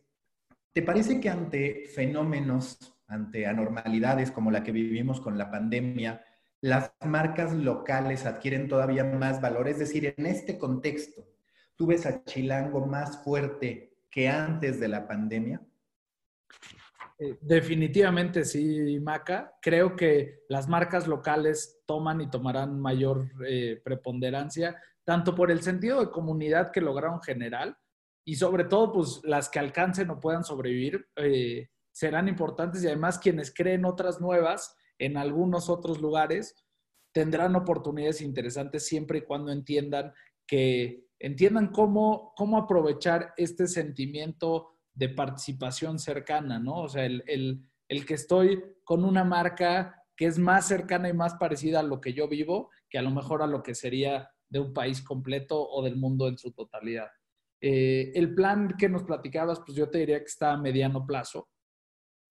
[0.72, 6.24] ¿te parece que ante fenómenos, ante anormalidades como la que vivimos con la pandemia,
[6.64, 9.68] las marcas locales adquieren todavía más valor.
[9.68, 11.28] Es decir, en este contexto,
[11.76, 15.60] ¿tú ves a Chilango más fuerte que antes de la pandemia?
[17.20, 19.58] Eh, definitivamente sí, Maca.
[19.62, 26.00] Creo que las marcas locales toman y tomarán mayor eh, preponderancia, tanto por el sentido
[26.00, 27.78] de comunidad que lograron generar
[28.24, 33.20] y sobre todo, pues las que alcancen o puedan sobrevivir eh, serán importantes y además
[33.20, 36.56] quienes creen otras nuevas en algunos otros lugares
[37.14, 40.14] tendrán oportunidades interesantes siempre y cuando entiendan
[40.48, 46.82] que entiendan cómo, cómo aprovechar este sentimiento de participación cercana, ¿no?
[46.82, 47.24] O sea, el,
[47.88, 52.02] el que estoy con una marca que es más cercana y más parecida a lo
[52.02, 55.68] que yo vivo que a lo mejor a lo que sería de un país completo
[55.68, 57.08] o del mundo en su totalidad.
[57.60, 61.50] Eh, el plan que nos platicabas, pues yo te diría que está a mediano plazo.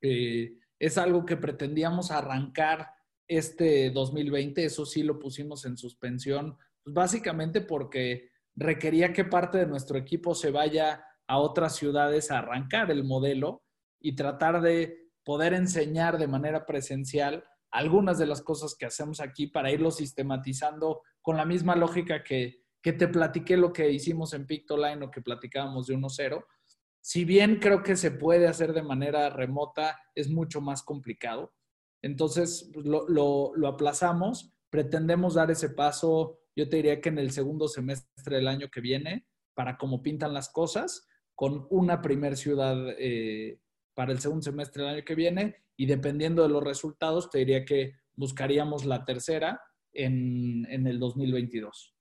[0.00, 0.52] Eh,
[0.82, 2.88] es algo que pretendíamos arrancar
[3.28, 9.66] este 2020, eso sí lo pusimos en suspensión, pues básicamente porque requería que parte de
[9.66, 13.62] nuestro equipo se vaya a otras ciudades a arrancar el modelo
[14.00, 19.46] y tratar de poder enseñar de manera presencial algunas de las cosas que hacemos aquí
[19.46, 25.04] para irlo sistematizando con la misma lógica que, te platiqué lo que hicimos en Pictoline
[25.04, 26.44] o que platicábamos de 1.0.
[27.02, 31.52] Si bien creo que se puede hacer de manera remota, es mucho más complicado.
[32.00, 37.66] Entonces pues, lo, aplazamos, pretendemos dar ese paso, yo te diría que en el segundo
[37.66, 43.58] semestre del año que viene, para cómo pintan las cosas, con una primer ciudad eh,
[43.94, 47.64] para el segundo semestre del año que viene y dependiendo de los resultados, te diría
[47.64, 49.60] que buscaríamos la tercera
[49.92, 51.91] en, en el 2022.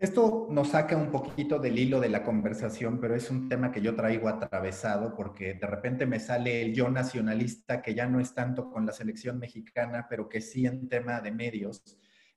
[0.00, 3.82] Esto nos saca un poquito del hilo de la conversación, pero es un tema que
[3.82, 8.32] yo traigo atravesado porque de repente me sale el yo nacionalista que ya no es
[8.32, 11.82] tanto con la selección mexicana, pero que sí en tema de medios.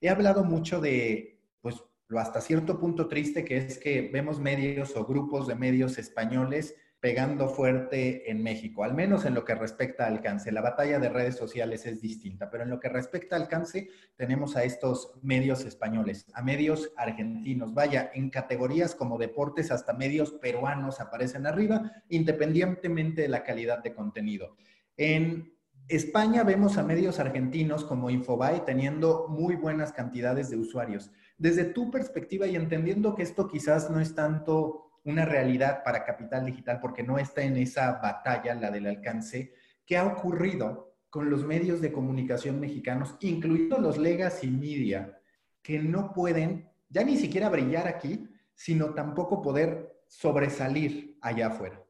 [0.01, 4.97] He hablado mucho de, pues, lo hasta cierto punto triste que es que vemos medios
[4.97, 10.05] o grupos de medios españoles pegando fuerte en México, al menos en lo que respecta
[10.05, 10.53] a alcance.
[10.53, 14.55] La batalla de redes sociales es distinta, pero en lo que respecta a alcance tenemos
[14.55, 21.01] a estos medios españoles, a medios argentinos, vaya, en categorías como deportes hasta medios peruanos
[21.01, 24.55] aparecen arriba, independientemente de la calidad de contenido.
[24.95, 25.57] En
[25.89, 31.11] España vemos a medios argentinos como Infobae teniendo muy buenas cantidades de usuarios.
[31.37, 36.45] Desde tu perspectiva y entendiendo que esto quizás no es tanto una realidad para Capital
[36.45, 39.53] Digital porque no está en esa batalla, la del alcance,
[39.85, 45.19] ¿qué ha ocurrido con los medios de comunicación mexicanos, incluidos los legacy media,
[45.61, 51.83] que no pueden ya ni siquiera brillar aquí, sino tampoco poder sobresalir allá afuera?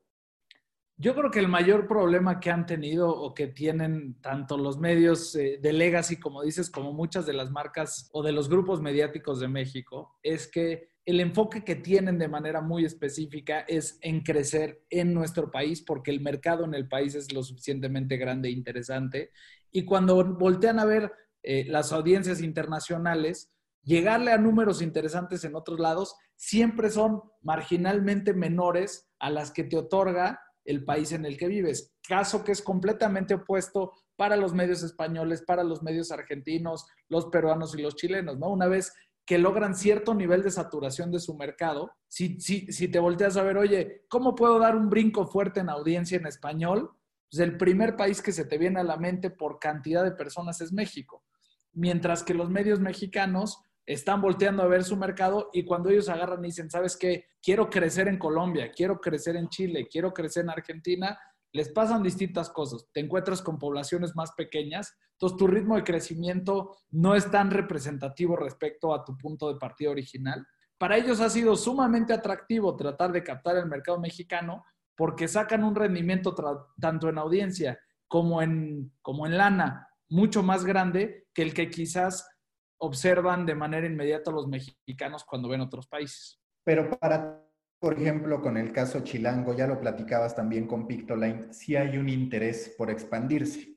[0.95, 5.35] Yo creo que el mayor problema que han tenido o que tienen tanto los medios
[5.35, 9.39] eh, de legacy, como dices, como muchas de las marcas o de los grupos mediáticos
[9.39, 14.83] de México, es que el enfoque que tienen de manera muy específica es en crecer
[14.89, 19.31] en nuestro país porque el mercado en el país es lo suficientemente grande e interesante.
[19.71, 23.51] Y cuando voltean a ver eh, las audiencias internacionales,
[23.83, 29.77] llegarle a números interesantes en otros lados siempre son marginalmente menores a las que te
[29.77, 31.93] otorga el país en el que vives.
[32.07, 37.75] Caso que es completamente opuesto para los medios españoles, para los medios argentinos, los peruanos
[37.75, 38.49] y los chilenos, ¿no?
[38.49, 38.93] Una vez
[39.25, 43.43] que logran cierto nivel de saturación de su mercado, si, si, si te volteas a
[43.43, 46.91] ver, oye, ¿cómo puedo dar un brinco fuerte en audiencia en español?
[47.31, 50.59] Pues el primer país que se te viene a la mente por cantidad de personas
[50.61, 51.23] es México.
[51.71, 56.43] Mientras que los medios mexicanos están volteando a ver su mercado y cuando ellos agarran
[56.43, 57.25] y dicen, ¿sabes qué?
[57.41, 61.17] Quiero crecer en Colombia, quiero crecer en Chile, quiero crecer en Argentina,
[61.51, 62.87] les pasan distintas cosas.
[62.93, 68.35] Te encuentras con poblaciones más pequeñas, entonces tu ritmo de crecimiento no es tan representativo
[68.35, 70.45] respecto a tu punto de partida original.
[70.77, 74.65] Para ellos ha sido sumamente atractivo tratar de captar el mercado mexicano
[74.97, 76.35] porque sacan un rendimiento
[76.77, 82.29] tanto en audiencia como en, como en lana mucho más grande que el que quizás
[82.77, 86.37] observan de manera inmediata los mexicanos cuando ven otros países.
[86.65, 87.41] Pero para
[87.79, 92.07] por ejemplo, con el caso Chilango, ya lo platicabas también con Pictoline, si hay un
[92.07, 93.72] interés por expandirse.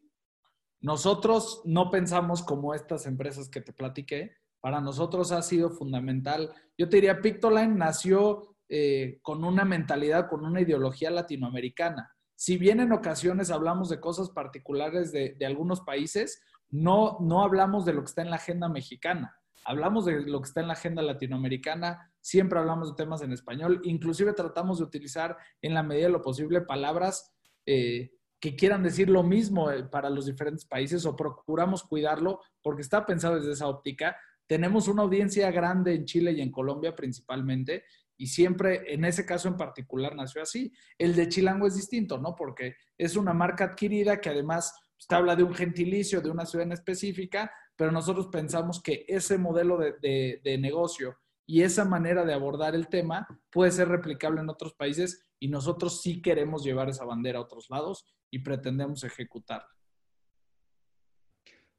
[0.81, 4.37] Nosotros no pensamos como estas empresas que te platiqué.
[4.61, 6.53] Para nosotros ha sido fundamental.
[6.77, 12.13] Yo te diría, Pictoline nació eh, con una mentalidad, con una ideología latinoamericana.
[12.35, 17.95] Si bien en ocasiones hablamos de cosas particulares de, algunos países, no, no hablamos de
[17.95, 19.35] lo que está en la agenda mexicana.
[19.65, 23.81] Hablamos de lo que está en la agenda latinoamericana, siempre hablamos de temas en español,
[23.85, 27.33] inclusive tratamos de utilizar en la medida de lo posible palabras
[27.65, 28.13] eh,
[28.47, 33.05] que quieran decir lo mismo eh, para los diferentes países o procuramos cuidarlo porque está
[33.05, 34.17] pensado desde esa óptica.
[34.47, 37.83] Tenemos una audiencia grande en Chile y en Colombia principalmente
[38.17, 40.73] y siempre en ese caso en particular nació así.
[40.97, 42.37] El de Chilango es distinto, ¿no?
[42.37, 46.67] Porque es una marca adquirida que además pues, habla de un gentilicio, de una ciudad
[46.67, 52.33] en específica, pero nosotros pensamos que ese modelo de, de negocio y esa manera de
[52.33, 57.05] abordar el tema puede ser replicable en otros países y nosotros sí queremos llevar esa
[57.05, 59.69] bandera a otros lados y pretendemos ejecutarla.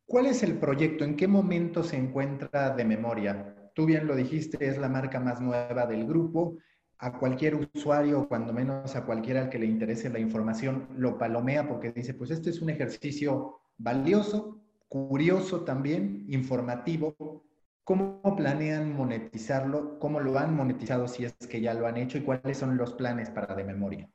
[0.05, 1.03] ¿Cuál es el proyecto?
[1.03, 3.71] ¿En qué momento se encuentra de memoria?
[3.73, 6.57] Tú bien lo dijiste, es la marca más nueva del grupo.
[6.99, 11.67] a cualquier usuario, cuando menos a cualquiera al que le interese la información, lo palomea
[11.67, 17.43] porque dice, pues este es un ejercicio valioso, curioso también, informativo.
[17.83, 19.99] ¿Cómo planean monetizarlo?
[19.99, 22.17] ¿Cómo lo han monetizado si es que ya lo han hecho?
[22.17, 24.09] ¿Y cuáles son los planes para de memoria?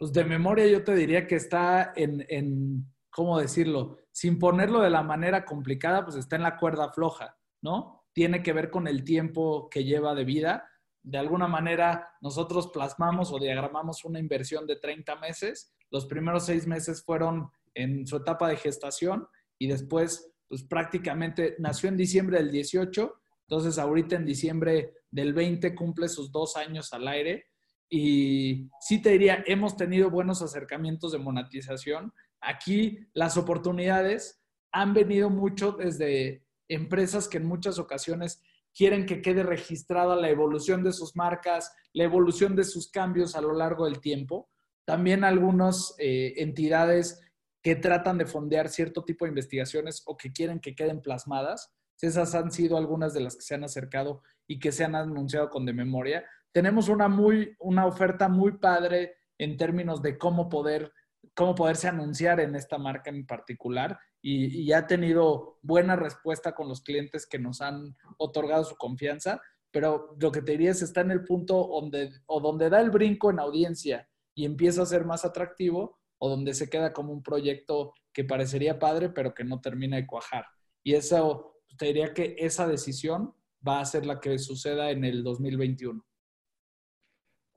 [0.00, 3.98] Pues de memoria yo te diría que está en, en ¿cómo decirlo?
[4.12, 8.06] Sin ponerlo de la manera complicada, pues está en la cuerda floja, ¿no?
[8.14, 10.66] Tiene que ver con el tiempo que lleva de vida.
[11.02, 15.74] De alguna manera, nosotros plasmamos o diagramamos una inversión de 30 meses.
[15.90, 19.28] Los primeros seis meses fueron en su etapa de gestación
[19.58, 25.74] y después, pues prácticamente nació en diciembre del 18, entonces ahorita en diciembre del 20
[25.74, 27.49] cumple sus dos años al aire
[27.90, 32.12] y sí te diría, hemos tenido buenos acercamientos de monetización.
[32.40, 38.40] Aquí las oportunidades han venido mucho desde empresas que en muchas ocasiones
[38.72, 43.40] quieren que quede registrada la evolución de sus marcas, la evolución de sus cambios a
[43.40, 44.48] lo largo del tiempo.
[44.84, 47.20] También algunas eh, entidades
[47.60, 51.72] que tratan de fondear cierto tipo de investigaciones o que quieren que queden plasmadas.
[52.00, 55.50] Esas han sido algunas de las que se han acercado y que se han anunciado
[55.50, 56.24] con de memoria.
[56.52, 60.92] Tenemos una, muy, una oferta muy padre en términos de cómo, poder,
[61.34, 66.68] cómo poderse anunciar en esta marca en particular y, y ha tenido buena respuesta con
[66.68, 69.40] los clientes que nos han otorgado su confianza,
[69.70, 72.90] pero lo que te diría es está en el punto donde, o donde da el
[72.90, 77.22] brinco en audiencia y empieza a ser más atractivo o donde se queda como un
[77.22, 80.44] proyecto que parecería padre, pero que no termina de cuajar.
[80.82, 83.34] Y eso, te diría que esa decisión
[83.66, 86.04] va a ser la que suceda en el 2021.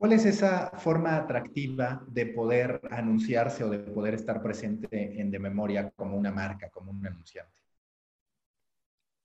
[0.04, 5.40] ¿Cuál es esa forma atractiva de poder anunciarse o de poder estar presente en de
[5.40, 7.62] memoria como una marca, como un anunciante?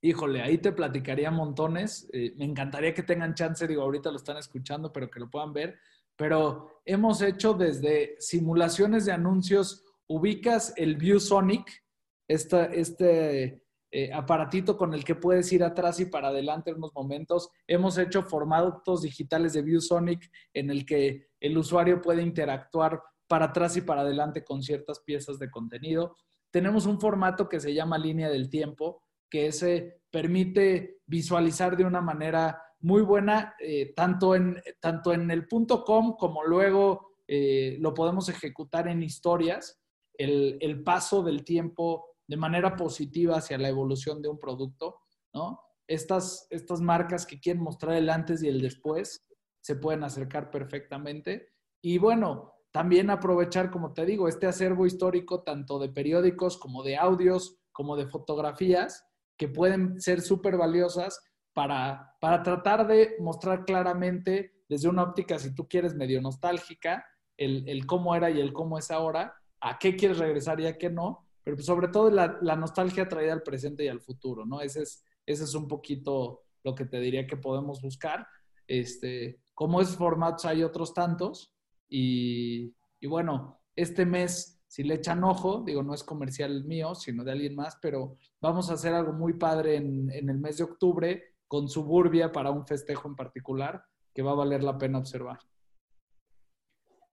[0.01, 2.09] Híjole, ahí te platicaría montones.
[2.13, 5.53] Eh, me encantaría que tengan chance, digo, ahorita lo están escuchando, pero que lo puedan
[5.53, 5.79] ver
[6.19, 11.85] pero hemos hecho desde simulaciones de anuncios, ubicas el ViewSonic,
[12.27, 17.51] este eh, aparatito con el que puedes ir atrás y para adelante en unos momentos.
[17.67, 23.77] Hemos hecho formatos digitales de ViewSonic en el que el usuario puede interactuar para atrás
[23.77, 26.17] y para adelante con ciertas piezas de contenido.
[26.51, 32.01] Tenemos un formato que se llama línea del tiempo, que ese permite visualizar de una
[32.01, 37.93] manera muy buena, eh, tanto, en, tanto en el punto com como luego eh, lo
[37.93, 39.79] podemos ejecutar en historias,
[40.15, 45.01] el, paso del tiempo de manera positiva hacia la evolución de un producto,
[45.35, 45.61] ¿no?
[45.89, 49.27] Estas, estas marcas que quieren mostrar el antes y el después
[49.61, 51.49] se pueden acercar perfectamente.
[51.81, 56.97] Y bueno, también aprovechar, como te digo, este acervo histórico tanto de periódicos como de
[56.97, 59.07] audios, como de fotografías,
[59.39, 61.23] que pueden ser súper valiosas
[61.55, 67.05] para, tratar de mostrar claramente desde una óptica, si tú quieres, medio nostálgica,
[67.37, 70.91] el, cómo era y el cómo es ahora, a qué quieres regresar y a qué
[70.91, 74.61] no, pero pues sobre todo la, nostalgia traída al presente y al futuro, ¿no?
[74.61, 78.27] Ese es, ese es un poquito lo que te diría que podemos buscar.
[78.67, 81.55] Este, como es formatos hay otros tantos
[81.89, 87.25] y, y bueno, este mes si le echan ojo, digo, no es comercial mío, sino
[87.25, 90.65] de alguien más, pero vamos a hacer algo muy padre en, en, el mes de
[90.65, 93.83] octubre con Suburbia para un festejo en particular
[94.13, 95.39] que va a valer la pena observar.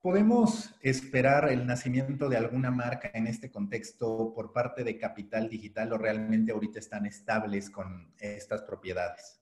[0.06, 5.94] ¿Podemos esperar el nacimiento de alguna marca en este contexto por parte de Capital Digital
[5.94, 9.42] o realmente ahorita están estables con estas propiedades?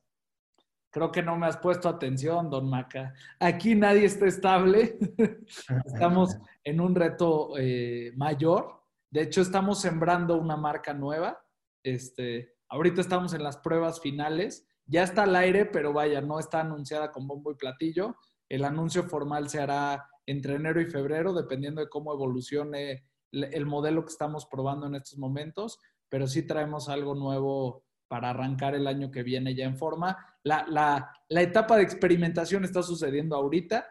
[0.90, 3.14] Creo que no me has puesto atención, don Maca.
[3.42, 4.98] Aquí nadie está estable.
[5.86, 8.86] estamos en un reto eh, mayor.
[9.12, 11.46] De hecho, estamos sembrando una marca nueva.
[11.84, 16.62] Este, ahorita estamos en las pruebas finales ya está al aire, pero vaya, no está
[16.62, 18.18] anunciada con bombo y platillo.
[18.50, 24.06] El anuncio formal se hará entre enero y febrero, dependiendo de cómo evolucione el modelo
[24.06, 29.10] que estamos probando en estos momentos, pero sí traemos algo nuevo para arrancar el año
[29.10, 30.18] que viene ya en forma.
[30.44, 33.88] La, etapa de experimentación está sucediendo ahorita,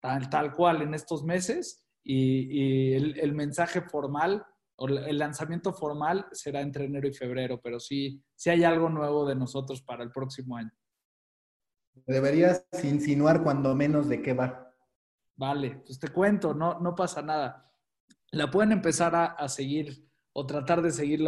[0.00, 4.44] tal, cual en estos meses, y, el, el mensaje formal
[4.78, 9.36] el lanzamiento formal será entre enero y febrero, pero sí, sí hay algo nuevo de
[9.36, 10.72] nosotros para el próximo año.
[12.06, 14.63] Deberías insinuar cuando menos de qué va.
[15.36, 17.70] Vale, pues te cuento, no, no pasa nada.
[18.30, 21.20] La pueden empezar a, seguir o tratar de seguir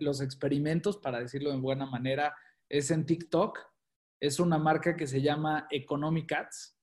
[0.00, 2.34] los experimentos, para decirlo de buena manera,
[2.68, 3.58] es en TikTok.
[4.20, 6.74] Es una marca que se llama Economic Ads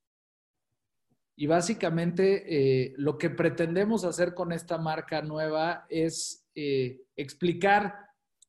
[1.41, 2.43] y básicamente
[2.84, 7.95] eh, lo que pretendemos hacer con esta marca nueva es eh, explicar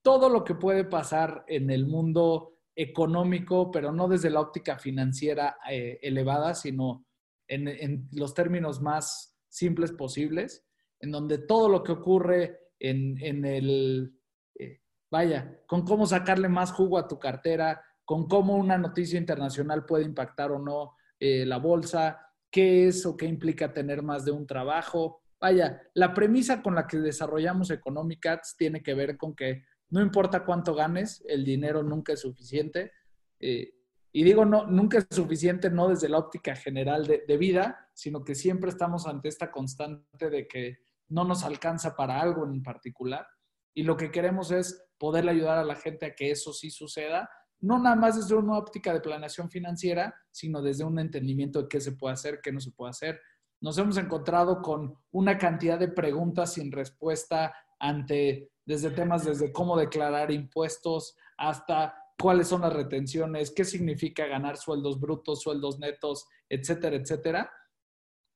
[0.03, 5.57] todo lo que puede pasar en el mundo económico, pero no desde la óptica financiera
[5.71, 7.07] eh, elevada, sino
[7.49, 10.67] en, los términos más simples posibles,
[11.01, 14.17] en donde todo lo que ocurre en, el,
[14.59, 14.81] eh,
[15.11, 20.05] vaya, con cómo sacarle más jugo a tu cartera, con cómo una noticia internacional puede
[20.05, 22.21] impactar o no eh, la bolsa,
[22.51, 25.23] qué es o qué implica tener más de un trabajo.
[25.41, 30.45] Vaya, la premisa con la que desarrollamos Economicats tiene que ver con que no importa
[30.45, 32.93] cuánto ganes, el dinero nunca es suficiente.
[33.41, 33.75] Eh,
[34.13, 38.35] y digo, no, nunca es suficiente no desde la óptica general de, vida, sino que
[38.35, 43.27] siempre estamos ante esta constante de que no nos alcanza para algo en particular.
[43.75, 47.31] Y lo que queremos es poderle ayudar a la gente a que eso sí suceda,
[47.61, 51.81] no nada más desde una óptica de planeación financiera, sino desde un entendimiento de qué
[51.81, 53.21] se puede hacer, qué no se puede hacer.
[53.63, 59.77] Nos hemos encontrado con una cantidad de preguntas sin respuesta ante, desde temas desde cómo
[59.79, 66.95] declarar impuestos hasta cuáles son las retenciones, qué significa ganar sueldos brutos, sueldos netos, etcétera,
[66.95, 67.53] etcétera.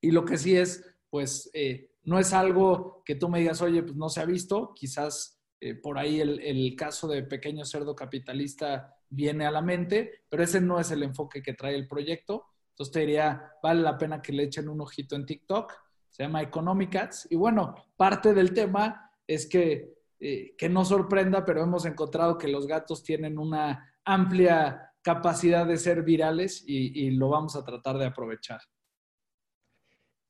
[0.01, 3.85] Y lo que sí es, pues, eh, no es algo que tú me digas, oye,
[3.85, 7.95] pues no se ha visto, quizás eh, por ahí el, el, caso de pequeño cerdo
[7.95, 12.45] capitalista viene a la mente, pero ese no es el enfoque que trae el proyecto.
[12.71, 15.73] Entonces te diría, vale la pena que le echen un ojito en TikTok,
[16.11, 17.29] se llama Economicats.
[17.31, 22.49] Y bueno, parte del tema es que eh, que no sorprenda, pero hemos encontrado que
[22.49, 28.07] los gatos tienen una amplia capacidad de ser virales y, lo vamos a tratar de
[28.07, 28.61] aprovechar.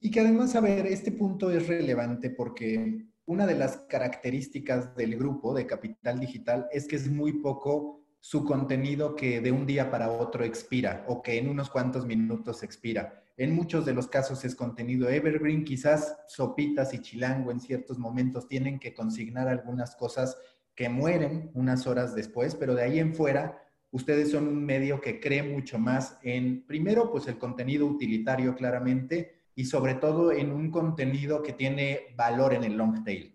[0.01, 5.16] Y que además, a ver, este punto es relevante porque una de las características del
[5.16, 9.91] grupo de Capital Digital es que es muy poco su contenido que de un día
[9.91, 13.22] para otro expira o que en unos cuantos minutos expira.
[13.39, 18.49] En muchos de los casos es contenido evergreen, quizás sopitas y chilango en ciertos momentos
[18.49, 20.39] tienen que consignar algunas cosas
[20.74, 25.20] que mueren unas horas después, pero de ahí en fuera, ustedes son un medio que
[25.20, 30.70] cree mucho más en, primero, pues el contenido utilitario claramente y sobre todo en un
[30.70, 33.34] contenido que tiene valor en el long tail.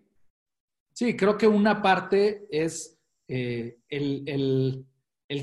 [0.92, 4.86] Sí, creo que una parte es eh, el el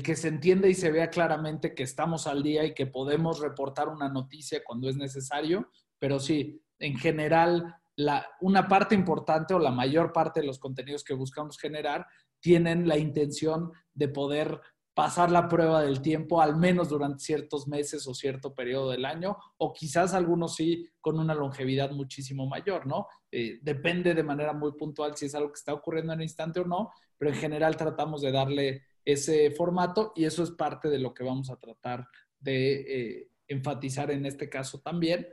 [0.02, 3.88] que se entienda y se vea claramente que estamos al día y que podemos reportar
[3.88, 5.68] una noticia cuando es necesario,
[5.98, 11.02] pero sí, en general, la, una parte importante o la mayor parte de los contenidos
[11.02, 12.06] que buscamos generar
[12.40, 14.60] tienen la intención de poder
[14.94, 19.36] pasar la prueba del tiempo, al menos durante ciertos meses o cierto periodo del año,
[19.56, 23.06] o quizás algunos sí con una longevidad muchísimo mayor, ¿no?
[23.30, 26.60] Eh, depende de manera muy puntual si es algo que está ocurriendo en el instante
[26.60, 30.98] o no, pero en general tratamos de darle ese formato y eso es parte de
[30.98, 32.06] lo que vamos a tratar
[32.38, 32.72] de
[33.20, 35.26] eh, enfatizar en este caso también.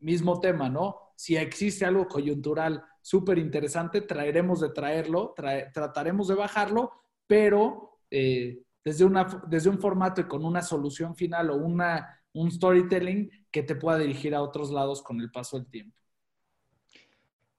[0.00, 0.96] Mismo tema, ¿no?
[1.16, 5.34] Si existe algo coyuntural súper interesante, traeremos de traerlo,
[5.72, 6.92] trataremos de bajarlo,
[7.26, 12.50] pero eh, desde, una, desde un formato y con una solución final o una, un
[12.50, 15.96] storytelling que te pueda dirigir a otros lados con el paso del tiempo.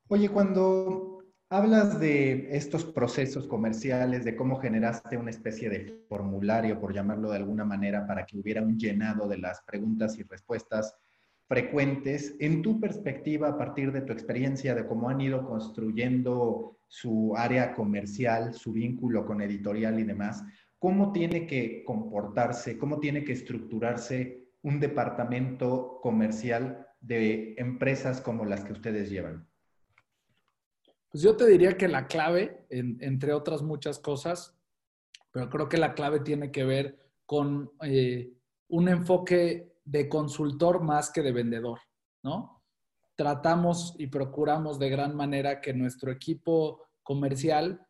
[0.07, 1.18] Oye, cuando
[1.51, 7.37] Hablas de estos procesos comerciales, de cómo generaste una especie de formulario, por llamarlo de
[7.37, 10.95] alguna manera, para que hubiera un llenado de las preguntas y respuestas
[11.47, 12.35] frecuentes.
[12.39, 17.73] En tu perspectiva, a partir de tu experiencia de cómo han ido construyendo su área
[17.73, 20.43] comercial, su vínculo con editorial y demás,
[20.77, 28.63] ¿cómo tiene que comportarse, cómo tiene que estructurarse un departamento comercial de empresas como las
[28.63, 29.48] que ustedes llevan?
[31.09, 34.55] Pues yo te diría que la clave, entre otras muchas cosas,
[35.31, 38.31] pero creo que la clave tiene que ver con eh,
[38.67, 41.79] un enfoque de consultor más que de vendedor,
[42.23, 42.63] ¿no?
[43.15, 47.85] Tratamos y procuramos de gran manera que nuestro equipo comercial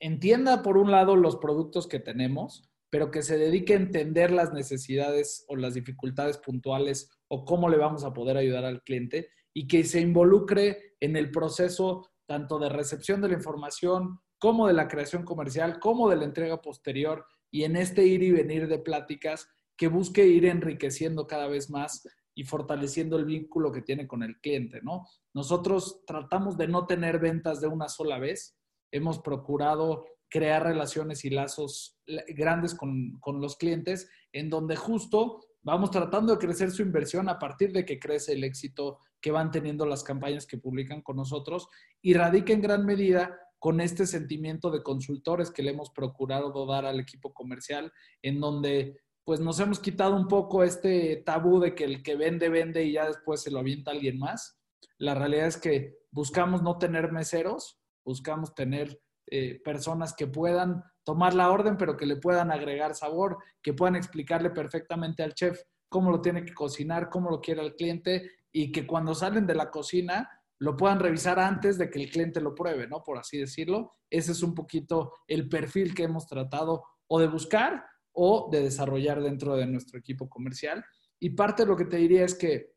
[0.00, 4.54] entienda, por un lado, los productos que tenemos, pero que se dedique a entender las
[4.54, 9.66] necesidades o las dificultades puntuales o cómo le vamos a poder ayudar al cliente y
[9.66, 14.86] que se involucre en el proceso tanto de recepción de la información como de la
[14.86, 19.48] creación comercial, como de la entrega posterior y en este ir y venir de pláticas
[19.76, 24.38] que busque ir enriqueciendo cada vez más y fortaleciendo el vínculo que tiene con el
[24.40, 25.06] cliente, ¿no?
[25.34, 28.56] Nosotros tratamos de no tener ventas de una sola vez.
[28.92, 31.98] Hemos procurado crear relaciones y lazos
[32.28, 37.38] grandes con, con los clientes en donde justo vamos tratando de crecer su inversión a
[37.38, 41.68] partir de que crece el éxito que van teniendo las campañas que publican con nosotros
[42.00, 46.86] y radica en gran medida con este sentimiento de consultores que le hemos procurado dar
[46.86, 47.92] al equipo comercial,
[48.22, 52.48] en donde pues nos hemos quitado un poco este tabú de que el que vende,
[52.48, 54.58] vende y ya después se lo avienta alguien más.
[54.96, 61.32] La realidad es que buscamos no tener meseros, buscamos tener eh, personas que puedan tomar
[61.32, 66.10] la orden, pero que le puedan agregar sabor, que puedan explicarle perfectamente al chef cómo
[66.10, 69.70] lo tiene que cocinar, cómo lo quiere el cliente y que cuando salen de la
[69.70, 70.28] cocina
[70.58, 73.02] lo puedan revisar antes de que el cliente lo pruebe, ¿no?
[73.02, 73.94] Por así decirlo.
[74.10, 79.22] Ese es un poquito el perfil que hemos tratado o de buscar o de desarrollar
[79.22, 80.84] dentro de nuestro equipo comercial.
[81.18, 82.74] Y parte de lo que te diría es que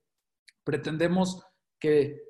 [0.63, 1.43] pretendemos
[1.77, 2.21] que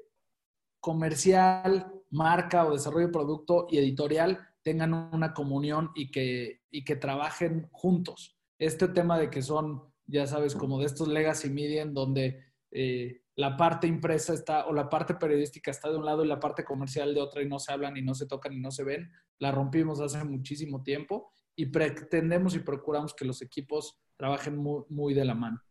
[0.80, 6.96] comercial, marca o desarrollo de producto y editorial tengan una comunión y que, y que
[6.96, 8.38] trabajen juntos.
[8.60, 13.22] Este tema de que son, ya sabes, como de estos legacy media en donde eh,
[13.36, 16.64] la parte impresa está o la parte periodística está de un lado y la parte
[16.64, 19.12] comercial de otra y no se hablan y no se tocan y no se ven,
[19.40, 25.14] la rompimos hace muchísimo tiempo y pretendemos y procuramos que los equipos trabajen muy, muy
[25.14, 25.62] de la mano.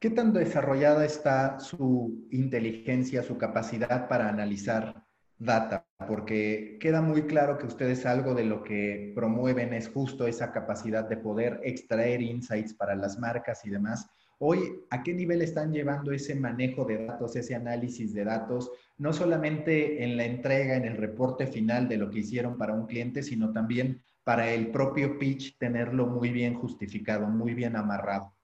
[0.00, 5.03] ¿Qué tan desarrollada está su inteligencia, su capacidad para analizar
[5.38, 5.86] data?
[6.06, 11.08] Porque queda muy claro que ustedes algo de lo que promueven es justo esa capacidad
[11.08, 14.06] de poder extraer insights para las marcas y demás.
[14.38, 19.12] Hoy, ¿a qué nivel están llevando ese manejo de datos, ese análisis de datos, no
[19.12, 23.22] solamente en la entrega, en el reporte final de lo que hicieron para un cliente,
[23.22, 28.34] sino también para el propio pitch, tenerlo muy bien justificado, muy bien amarrado?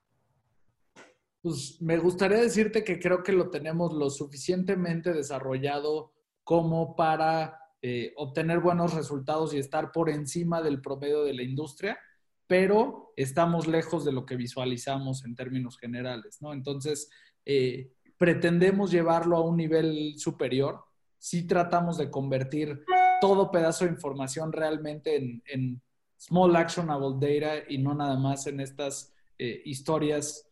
[1.42, 6.12] Pues me gustaría decirte que creo que lo tenemos lo suficientemente desarrollado
[6.44, 11.98] como para eh, obtener buenos resultados y estar por encima del promedio de la industria,
[12.46, 16.52] pero estamos lejos de lo que visualizamos en términos generales, ¿no?
[16.52, 17.08] Entonces,
[17.46, 20.84] eh, pretendemos llevarlo a un nivel superior.
[21.16, 22.84] Si tratamos de convertir
[23.22, 25.80] todo pedazo de información realmente en,
[26.18, 30.46] small actionable data y no nada más en estas eh, historias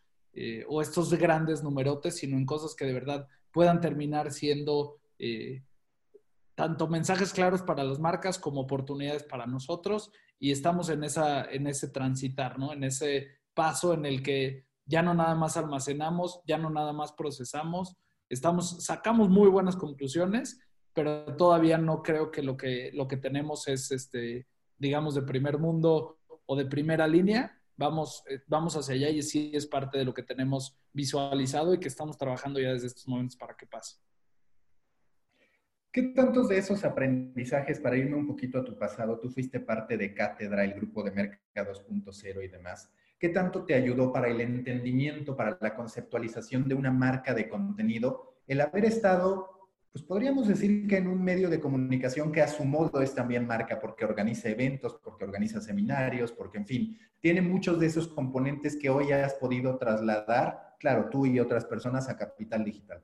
[0.67, 4.99] o estos grandes numerotes, sino en cosas que de verdad puedan terminar siendo
[6.59, 10.11] tanto mensajes claros para las marcas como oportunidades para nosotros.
[10.41, 12.73] Y estamos en, esa, en ese transitar, ¿no?
[12.73, 17.13] En ese paso en el que ya no nada más almacenamos, ya no nada más
[17.13, 17.97] procesamos,
[18.29, 20.61] estamos, sacamos muy buenas conclusiones,
[20.93, 24.49] pero todavía no creo que lo que, lo que tenemos es, este,
[24.79, 29.53] digamos, de primer mundo o de primera línea, vamos, eh, vamos hacia allá y sí
[29.55, 33.37] es parte de lo que tenemos visualizado y que estamos trabajando ya desde estos momentos
[33.37, 34.01] para que pase.
[35.91, 39.97] ¿Qué tantos de esos aprendizajes, para irme un poquito a tu pasado, tú fuiste parte
[39.97, 44.41] de Cátedra, el grupo de Merca 2.0 y demás, ¿qué tanto te ayudó para el
[44.41, 49.59] entendimiento, para la conceptualización de una marca de contenido, el haber estado
[49.93, 53.47] pues podríamos decir que en un medio de comunicación que a su modo es también
[53.47, 58.77] marca porque organiza eventos, porque organiza seminarios, porque en fin, tiene muchos de esos componentes
[58.77, 63.03] que hoy has podido trasladar, claro, tú y otras personas a Capital Digital.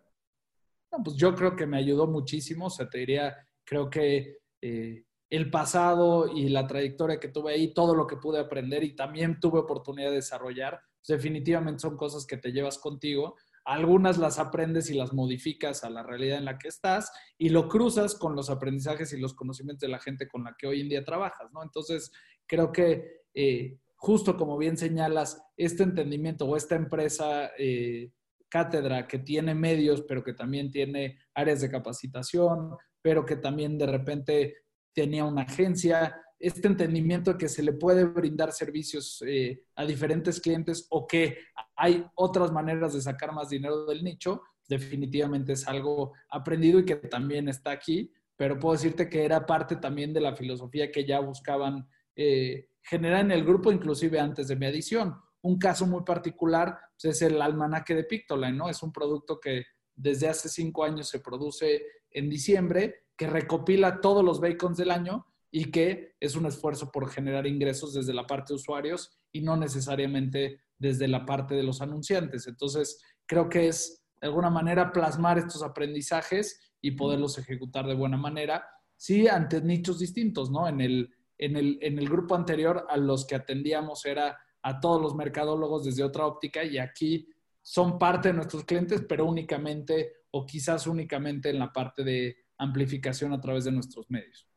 [1.03, 5.51] Pues yo creo que me ayudó muchísimo, o sea, te diría, creo que eh, el
[5.51, 9.61] pasado y la trayectoria que tuve ahí, todo lo que pude aprender y también tuve
[9.61, 13.35] oportunidad de desarrollar, pues definitivamente son cosas que te llevas contigo
[13.65, 17.69] algunas las aprendes y las modificas a la realidad en la que estás y lo
[17.69, 20.91] cruzas con los aprendizajes y los conocimientos de la gente con la que hoy en
[20.91, 21.63] día trabajas, ¿no?
[21.63, 22.13] Entonces,
[22.47, 28.11] creo que eh, justo como bien señalas, este entendimiento o esta empresa eh,
[28.55, 33.87] cátedra que tiene medios, pero que también tiene áreas de capacitación, pero que también de
[33.87, 34.55] repente
[34.93, 40.41] tenía una agencia, este entendimiento de que se le puede brindar servicios eh, a diferentes
[40.41, 41.39] clientes o que
[41.75, 46.95] hay otras maneras de sacar más dinero del nicho, definitivamente es algo aprendido y que
[46.95, 51.19] también está aquí, pero puedo decirte que era parte también de la filosofía que ya
[51.19, 55.17] buscaban eh, generar en el grupo, inclusive antes de mi adición.
[55.45, 58.71] Un caso muy particular pues, es el almanaque de Pictoline, ¿no?
[58.71, 59.65] Es un producto que
[59.95, 65.27] desde hace cinco años se produce en diciembre, que recopila todos los bacons del año
[65.51, 69.57] y que es un esfuerzo por generar ingresos desde la parte de usuarios y no
[69.57, 72.47] necesariamente desde la parte de los anunciantes.
[72.47, 78.17] Entonces, creo que es de alguna manera plasmar estos aprendizajes y poderlos ejecutar de buena
[78.17, 78.65] manera,
[78.97, 80.67] sí, ante nichos distintos, ¿no?
[80.67, 85.01] En el, en el, en el grupo anterior a los que atendíamos era a todos
[85.01, 87.29] los mercadólogos desde otra óptica y aquí
[87.61, 93.33] son parte de nuestros clientes, pero únicamente o quizás únicamente en la parte de amplificación
[93.35, 94.49] a través de nuestros medios.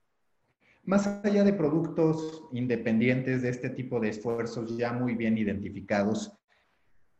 [0.83, 6.31] Más allá de productos independientes de este tipo de esfuerzos ya muy bien identificados,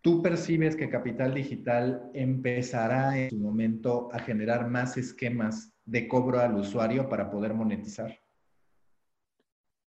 [0.01, 6.39] ¿tú percibes que Capital Digital empezará en su momento a generar más esquemas de cobro
[6.39, 8.17] al usuario para poder monetizar?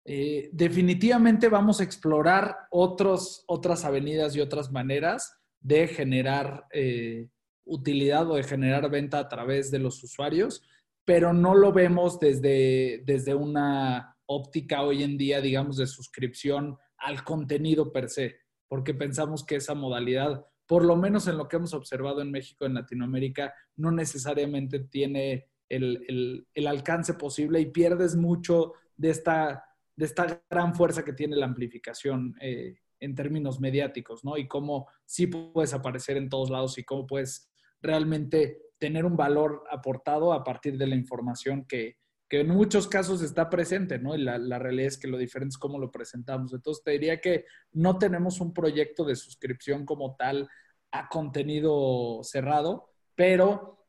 [0.09, 7.29] Eh, definitivamente vamos a explorar otras avenidas y otras maneras de generar eh,
[7.65, 10.63] utilidad o de generar venta a través de los usuarios
[11.07, 17.23] pero no lo vemos desde, desde una óptica hoy en día, digamos, de suscripción al
[17.23, 21.75] contenido per se, porque pensamos que esa modalidad, por lo menos en lo que hemos
[21.75, 29.11] observado en México, en Latinoamérica, no necesariamente tiene el, alcance posible y pierdes mucho de
[29.11, 29.65] esta,
[29.97, 34.37] de esta gran fuerza que tiene la amplificación eh, en términos mediáticos, ¿no?
[34.37, 39.65] Y cómo sí puedes aparecer en todos lados y cómo puedes realmente tener un valor
[39.71, 41.97] aportado a partir de la información que,
[42.29, 44.15] en muchos casos está presente, ¿no?
[44.15, 46.53] Y la, la, realidad es que lo diferente es cómo lo presentamos.
[46.53, 50.49] Entonces, te diría que no tenemos un proyecto de suscripción como tal
[50.91, 53.87] a contenido cerrado, pero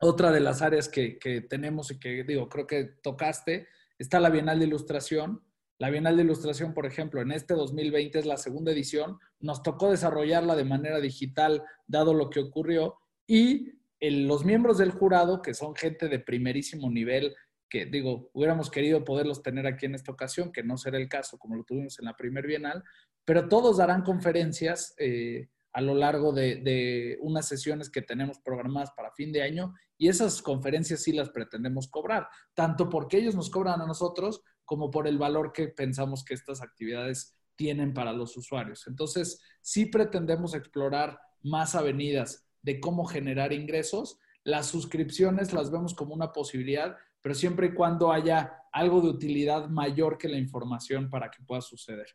[0.00, 3.68] otra de las áreas que, que tenemos y que, digo, creo que tocaste,
[3.98, 5.42] está la Bienal de Ilustración.
[5.78, 9.18] La Bienal de Ilustración, por ejemplo, en este 2020 es la segunda edición.
[9.40, 12.96] Nos tocó desarrollarla de manera digital, dado lo que ocurrió,
[13.26, 17.34] y los miembros del jurado, que son gente de primerísimo nivel,
[17.68, 21.38] que digo, hubiéramos querido poderlos tener aquí en esta ocasión, que no será el caso
[21.38, 22.82] como lo tuvimos en la primer bienal,
[23.24, 28.90] pero todos darán conferencias eh, a lo largo de, de, unas sesiones que tenemos programadas
[28.92, 33.50] para fin de año y esas conferencias sí las pretendemos cobrar, tanto porque ellos nos
[33.50, 38.36] cobran a nosotros como por el valor que pensamos que estas actividades tienen para los
[38.36, 38.86] usuarios.
[38.86, 44.18] Entonces, sí pretendemos explorar más avenidas de cómo generar ingresos.
[44.44, 49.68] Las suscripciones las vemos como una posibilidad, pero siempre y cuando haya algo de utilidad
[49.68, 52.06] mayor que la información para que pueda suceder.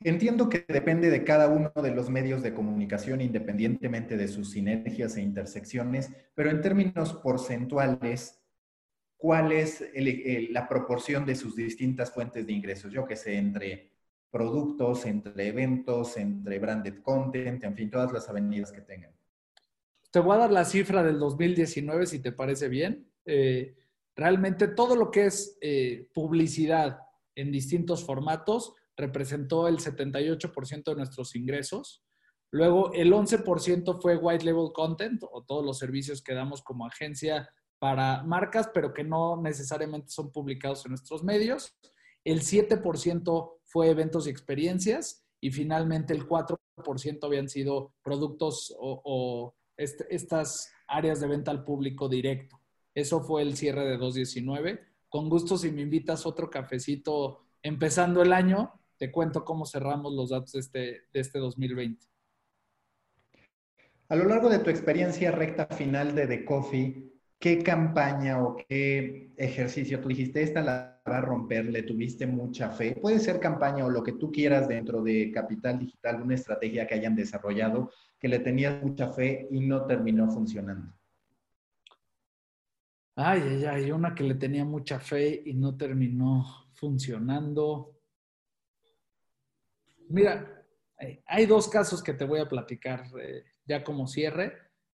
[0.00, 5.16] Entiendo que depende de cada uno de los medios de comunicación independientemente de sus sinergias
[5.16, 8.40] e intersecciones, pero en términos porcentuales,
[9.16, 9.84] ¿cuál es
[10.50, 12.92] la proporción de sus distintas fuentes de ingresos?
[12.92, 13.90] Yo que sé, entre
[14.30, 19.10] productos, entre eventos, entre branded content, en fin, todas las avenidas que tengan.
[20.12, 23.10] Te voy a dar la cifra del 2019, si te parece bien.
[23.24, 23.74] Eh,
[24.14, 27.00] realmente todo lo que es eh, publicidad
[27.34, 32.04] en distintos formatos representó el 78% de nuestros ingresos.
[32.50, 37.48] Luego, el 11% fue white label content o todos los servicios que damos como agencia
[37.78, 41.78] para marcas, pero que no necesariamente son publicados en nuestros medios.
[42.24, 50.72] El 7% fue eventos y experiencias y finalmente el 4% habían sido productos o, estas
[50.88, 52.60] áreas de venta al público directo.
[52.94, 54.80] Eso fue el cierre de 2019.
[55.08, 60.30] Con gusto, si me invitas otro cafecito empezando el año, te cuento cómo cerramos los
[60.30, 60.80] datos de este,
[61.12, 62.06] de este 2020.
[64.08, 69.32] A lo largo de tu experiencia recta final de The Coffee, ¿qué campaña o qué
[69.36, 72.96] ejercicio tú dijiste, esta la va a romper, le tuviste mucha fe?
[73.00, 76.94] Puede ser campaña o lo que tú quieras dentro de Capital Digital, una estrategia que
[76.94, 80.92] hayan desarrollado que le tenías mucha fe y no terminó funcionando.
[83.14, 87.97] Ay, ay, ay, una que le tenía mucha fe y no terminó funcionando.
[90.08, 90.64] Mira,
[90.98, 94.52] eh, hay dos casos que te voy a platicar eh, ya como cierre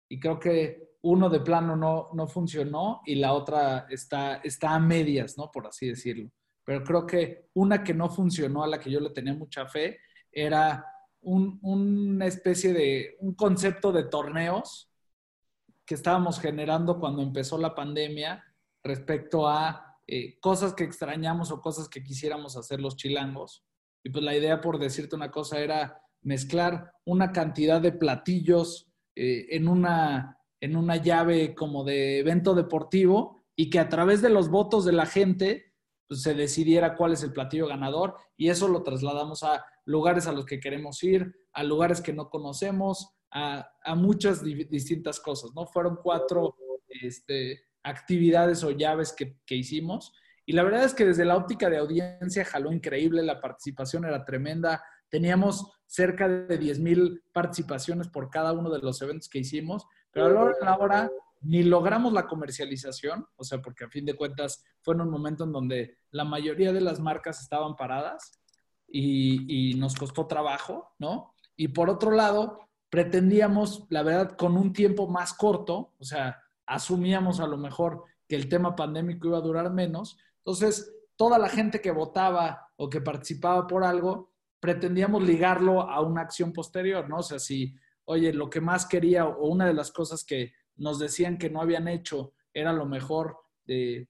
[0.08, 4.78] y creo que uno de plano no, no funcionó y la otra está, está a
[4.78, 5.50] medias, ¿no?
[5.50, 6.30] Por así decirlo.
[6.64, 9.98] Pero creo que una que no funcionó, a la que yo le tenía mucha fe,
[10.32, 10.84] era
[11.20, 14.90] una especie de, un concepto de torneos
[15.86, 18.42] que estábamos generando cuando empezó la pandemia
[18.82, 23.64] respecto a eh, cosas que extrañamos o cosas que quisiéramos hacer los chilangos.
[24.04, 29.46] Y pues la idea, por decirte una cosa, era mezclar una cantidad de platillos eh,
[29.50, 34.50] en, una, en una llave como de evento deportivo y que a través de los
[34.50, 35.72] votos de la gente
[36.06, 40.32] pues, se decidiera cuál es el platillo ganador y eso lo trasladamos a lugares a
[40.32, 45.66] los que queremos ir, a lugares que no conocemos, a, muchas distintas cosas, ¿no?
[45.66, 46.56] Fueron cuatro
[46.88, 50.12] este, actividades o llaves que, que hicimos
[50.46, 54.24] y la verdad es que desde la óptica de audiencia jaló increíble, la participación era
[54.24, 54.82] tremenda.
[55.08, 60.26] Teníamos cerca de 10 mil participaciones por cada uno de los eventos que hicimos, pero
[60.26, 64.94] a la hora ni logramos la comercialización, o sea, porque a fin de cuentas fue
[64.94, 68.40] en un momento en donde la mayoría de las marcas estaban paradas
[68.88, 71.34] y, y nos costó trabajo, ¿no?
[71.56, 77.40] Y por otro lado, pretendíamos, la verdad, con un tiempo más corto, o sea, asumíamos
[77.40, 81.80] a lo mejor que el tema pandémico iba a durar menos, entonces, toda la gente
[81.80, 87.18] que votaba o que participaba por algo, pretendíamos ligarlo a una acción posterior, ¿no?
[87.18, 87.74] O sea, si,
[88.04, 91.60] oye, lo que más quería o una de las cosas que nos decían que no
[91.60, 94.08] habían hecho era lo mejor de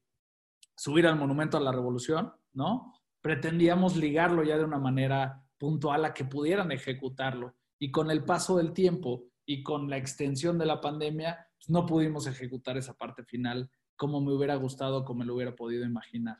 [0.76, 3.00] subir al monumento a la revolución, ¿no?
[3.20, 7.54] Pretendíamos ligarlo ya de una manera puntual a que pudieran ejecutarlo.
[7.78, 11.86] Y con el paso del tiempo y con la extensión de la pandemia, pues, no
[11.86, 16.38] pudimos ejecutar esa parte final como me hubiera gustado, como me lo hubiera podido imaginar.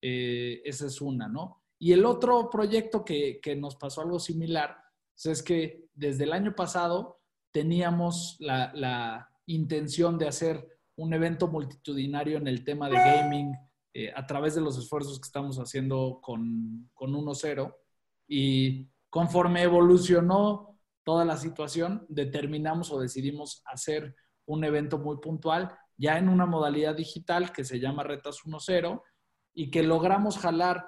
[0.00, 1.62] Eh, esa es una, ¿no?
[1.78, 4.76] Y el otro proyecto que, nos pasó algo similar
[5.14, 7.20] pues, es que desde el año pasado
[7.52, 13.54] teníamos la, intención de hacer un evento multitudinario en el tema de gaming
[13.94, 17.72] eh, a través de los esfuerzos que estamos haciendo con, con 1.0.
[18.26, 26.18] Y conforme evolucionó toda la situación, determinamos o decidimos hacer un evento muy puntual, ya
[26.18, 29.02] en una modalidad digital que se llama Retas 1.0
[29.54, 30.86] y que logramos jalar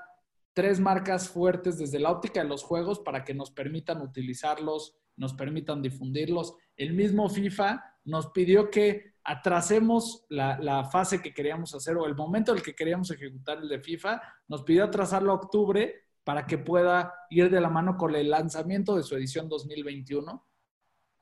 [0.52, 5.32] tres marcas fuertes desde la óptica de los juegos para que nos permitan utilizarlos, nos
[5.34, 6.54] permitan difundirlos.
[6.76, 12.52] El mismo FIFA nos pidió que atrasemos la, fase que queríamos hacer o el momento
[12.52, 15.94] en el que queríamos ejecutar el de FIFA, nos pidió atrasarlo a octubre
[16.24, 20.46] para que pueda ir de la mano con el lanzamiento de su edición 2021.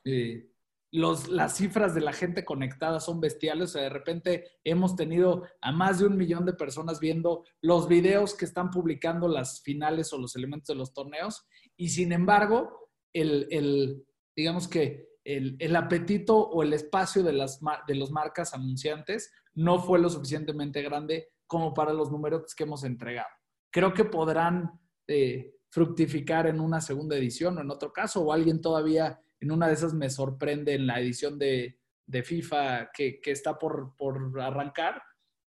[0.05, 0.51] Eh,
[0.97, 3.75] las cifras de la gente conectada son bestiales.
[3.75, 8.47] De repente hemos tenido a más de un millón de personas viendo los videos que
[8.47, 11.47] están publicando las finales o los elementos de los torneos.
[11.77, 18.11] Y sin embargo, el, digamos que el, apetito o el espacio de las de los
[18.11, 23.29] marcas anunciantes no fue lo suficientemente grande como para los números que hemos entregado.
[23.71, 28.61] Creo que podrán eh, fructificar en una segunda edición o en otro caso, o alguien
[28.63, 31.78] todavía en una de esas me sorprende en la edición de,
[32.24, 33.95] FIFA que, está por,
[34.41, 35.03] arrancar.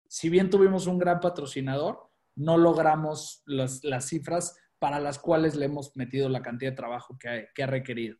[0.08, 5.96] Si bien tuvimos un gran patrocinador, no logramos las, cifras para las cuales le hemos
[5.96, 8.16] metido la cantidad de trabajo que que ha requerido.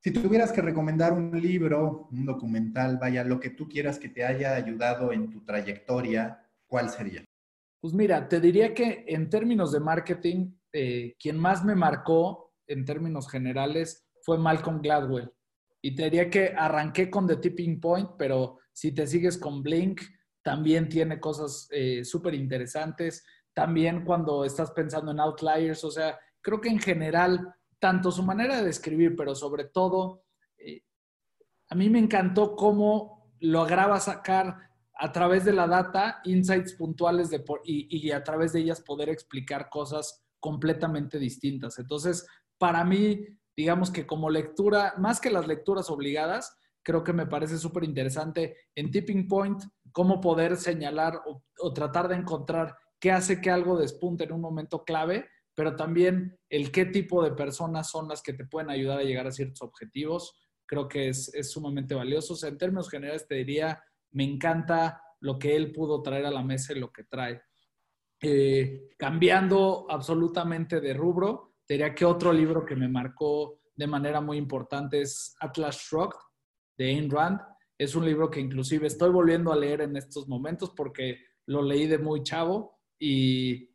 [0.00, 4.24] Si tuvieras que recomendar un libro, un documental, vaya, lo que tú quieras que te
[4.24, 7.24] haya ayudado en tu trayectoria, ¿cuál sería?
[7.80, 12.84] Pues mira, te diría que en términos de marketing, eh, quien más me marcó en
[12.84, 15.32] términos generales fue Malcolm Gladwell.
[15.80, 20.02] Y te diría que arranqué con The Tipping Point, pero si te sigues con Blink,
[20.42, 23.24] también tiene cosas eh, súper interesantes.
[23.54, 28.62] También cuando estás pensando en Outliers, o sea, creo que en general, tanto su manera
[28.62, 30.24] de escribir, pero sobre todo,
[30.58, 30.82] eh,
[31.70, 34.58] a mí me encantó cómo lograba sacar
[34.92, 39.70] a través de la data insights puntuales de y, a través de ellas poder explicar
[39.70, 41.78] cosas completamente distintas.
[41.78, 42.26] Entonces,
[42.58, 43.24] para mí,
[43.58, 48.54] digamos que como lectura, más que las lecturas obligadas, creo que me parece súper interesante
[48.76, 54.22] en Tipping Point cómo poder señalar o, tratar de encontrar qué hace que algo despunte
[54.22, 58.46] en un momento clave, pero también el qué tipo de personas son las que te
[58.46, 60.38] pueden ayudar a llegar a ciertos objetivos.
[60.64, 62.36] Creo que es, es sumamente valioso.
[62.46, 63.82] en términos generales te diría
[64.12, 67.42] me encanta lo que él pudo traer a la mesa y lo que trae.
[68.22, 74.38] Eh, cambiando absolutamente de rubro, diría que otro libro que me marcó de manera muy
[74.38, 76.18] importante es Atlas Shrugged
[76.76, 77.40] de Ayn Rand.
[77.78, 81.86] Es un libro que inclusive estoy volviendo a leer en estos momentos porque lo leí
[81.86, 83.68] de muy chavo y,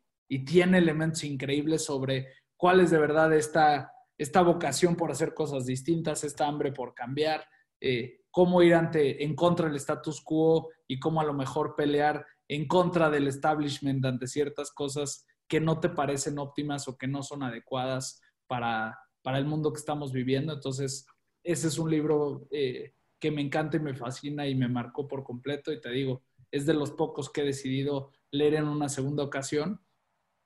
[0.46, 2.26] tiene elementos increíbles sobre
[2.56, 7.46] cuál es de verdad esta, esta vocación por hacer cosas distintas, esta hambre por cambiar,
[7.80, 12.26] eh, cómo ir ante, en contra del status quo y cómo a lo mejor pelear
[12.48, 17.22] en contra del establishment ante ciertas cosas que no te parecen óptimas o que no
[17.22, 20.52] son adecuadas para, para el mundo que estamos viviendo.
[20.52, 21.06] Entonces,
[21.42, 25.24] ese es un libro eh, que me encanta y me fascina y me marcó por
[25.24, 25.72] completo.
[25.72, 29.80] Y te digo, es de los pocos que he decidido leer en una segunda ocasión.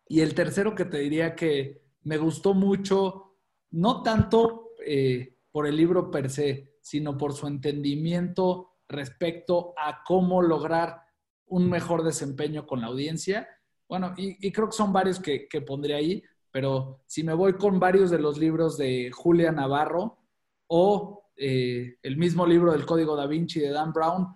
[0.06, 3.36] Y el tercero que te diría que me gustó mucho,
[3.70, 10.40] no tanto eh, por el libro per se, sino por su entendimiento respecto a cómo
[10.40, 11.02] lograr
[11.46, 13.48] un mejor desempeño con la audiencia.
[13.88, 18.10] Bueno, y, creo que son varios que, pondré ahí, pero si me voy con varios
[18.10, 20.18] de los libros de Julia Navarro
[20.66, 24.26] o eh, el mismo libro del Código da Vinci de Dan Brown,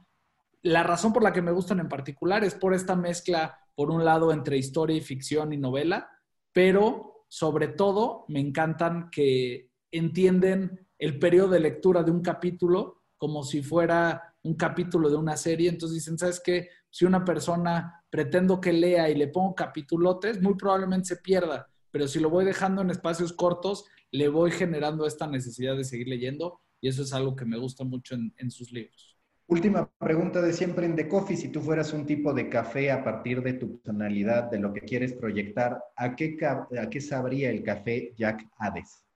[0.62, 4.04] la razón por la que me gustan en particular es por esta mezcla, por un
[4.04, 6.08] lado, entre historia y ficción y novela,
[6.52, 13.42] pero sobre todo me encantan que entienden el periodo de lectura de un capítulo como
[13.42, 15.68] si fuera un capítulo de una serie.
[15.68, 16.68] Entonces dicen, ¿sabes qué?
[16.90, 22.06] Si una persona pretendo que lea y le pongo capítulotes, muy probablemente se pierda, pero
[22.06, 26.60] si lo voy dejando en espacios cortos, le voy generando esta necesidad de seguir leyendo
[26.82, 29.16] y eso es algo que me gusta mucho en, sus libros.
[29.46, 31.38] Última pregunta de siempre en The Coffee.
[31.38, 34.82] Si tú fueras un tipo de café a partir de tu personalidad, de lo que
[34.82, 39.06] quieres proyectar, ¿a qué, a qué sabría el café Jack Hades?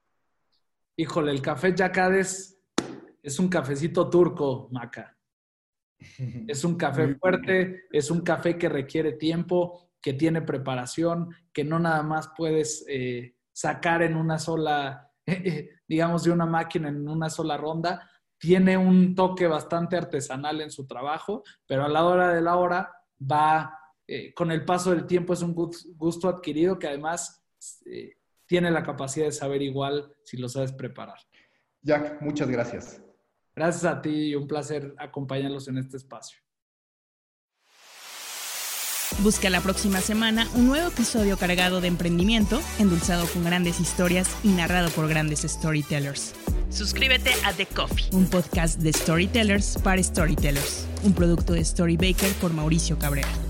[0.96, 2.58] Híjole, el café Yacades
[3.22, 5.15] es un cafecito turco, Maca.
[6.46, 11.78] Es un café fuerte, es un café que requiere tiempo, que tiene preparación, que no
[11.78, 15.10] nada más puedes eh, sacar en una sola,
[15.88, 18.08] digamos, de una máquina en una sola ronda.
[18.38, 22.92] tiene un toque bastante artesanal en su trabajo, pero a la hora de la hora
[23.20, 23.76] va,
[24.06, 27.42] eh, con el paso del tiempo es un gusto adquirido que además
[27.86, 28.12] eh,
[28.46, 31.18] tiene la capacidad de saber igual si lo sabes preparar.
[31.82, 33.05] Jack, muchas gracias.
[33.56, 36.38] Gracias a ti y un placer acompañarlos en este espacio.
[39.22, 44.48] Busca la próxima semana un nuevo episodio cargado de emprendimiento, endulzado con grandes historias y
[44.48, 46.34] narrado por grandes storytellers.
[46.68, 52.52] Suscríbete a The Coffee, un podcast de storytellers para storytellers, un producto de Storybaker por
[52.52, 53.45] Mauricio Cabrera.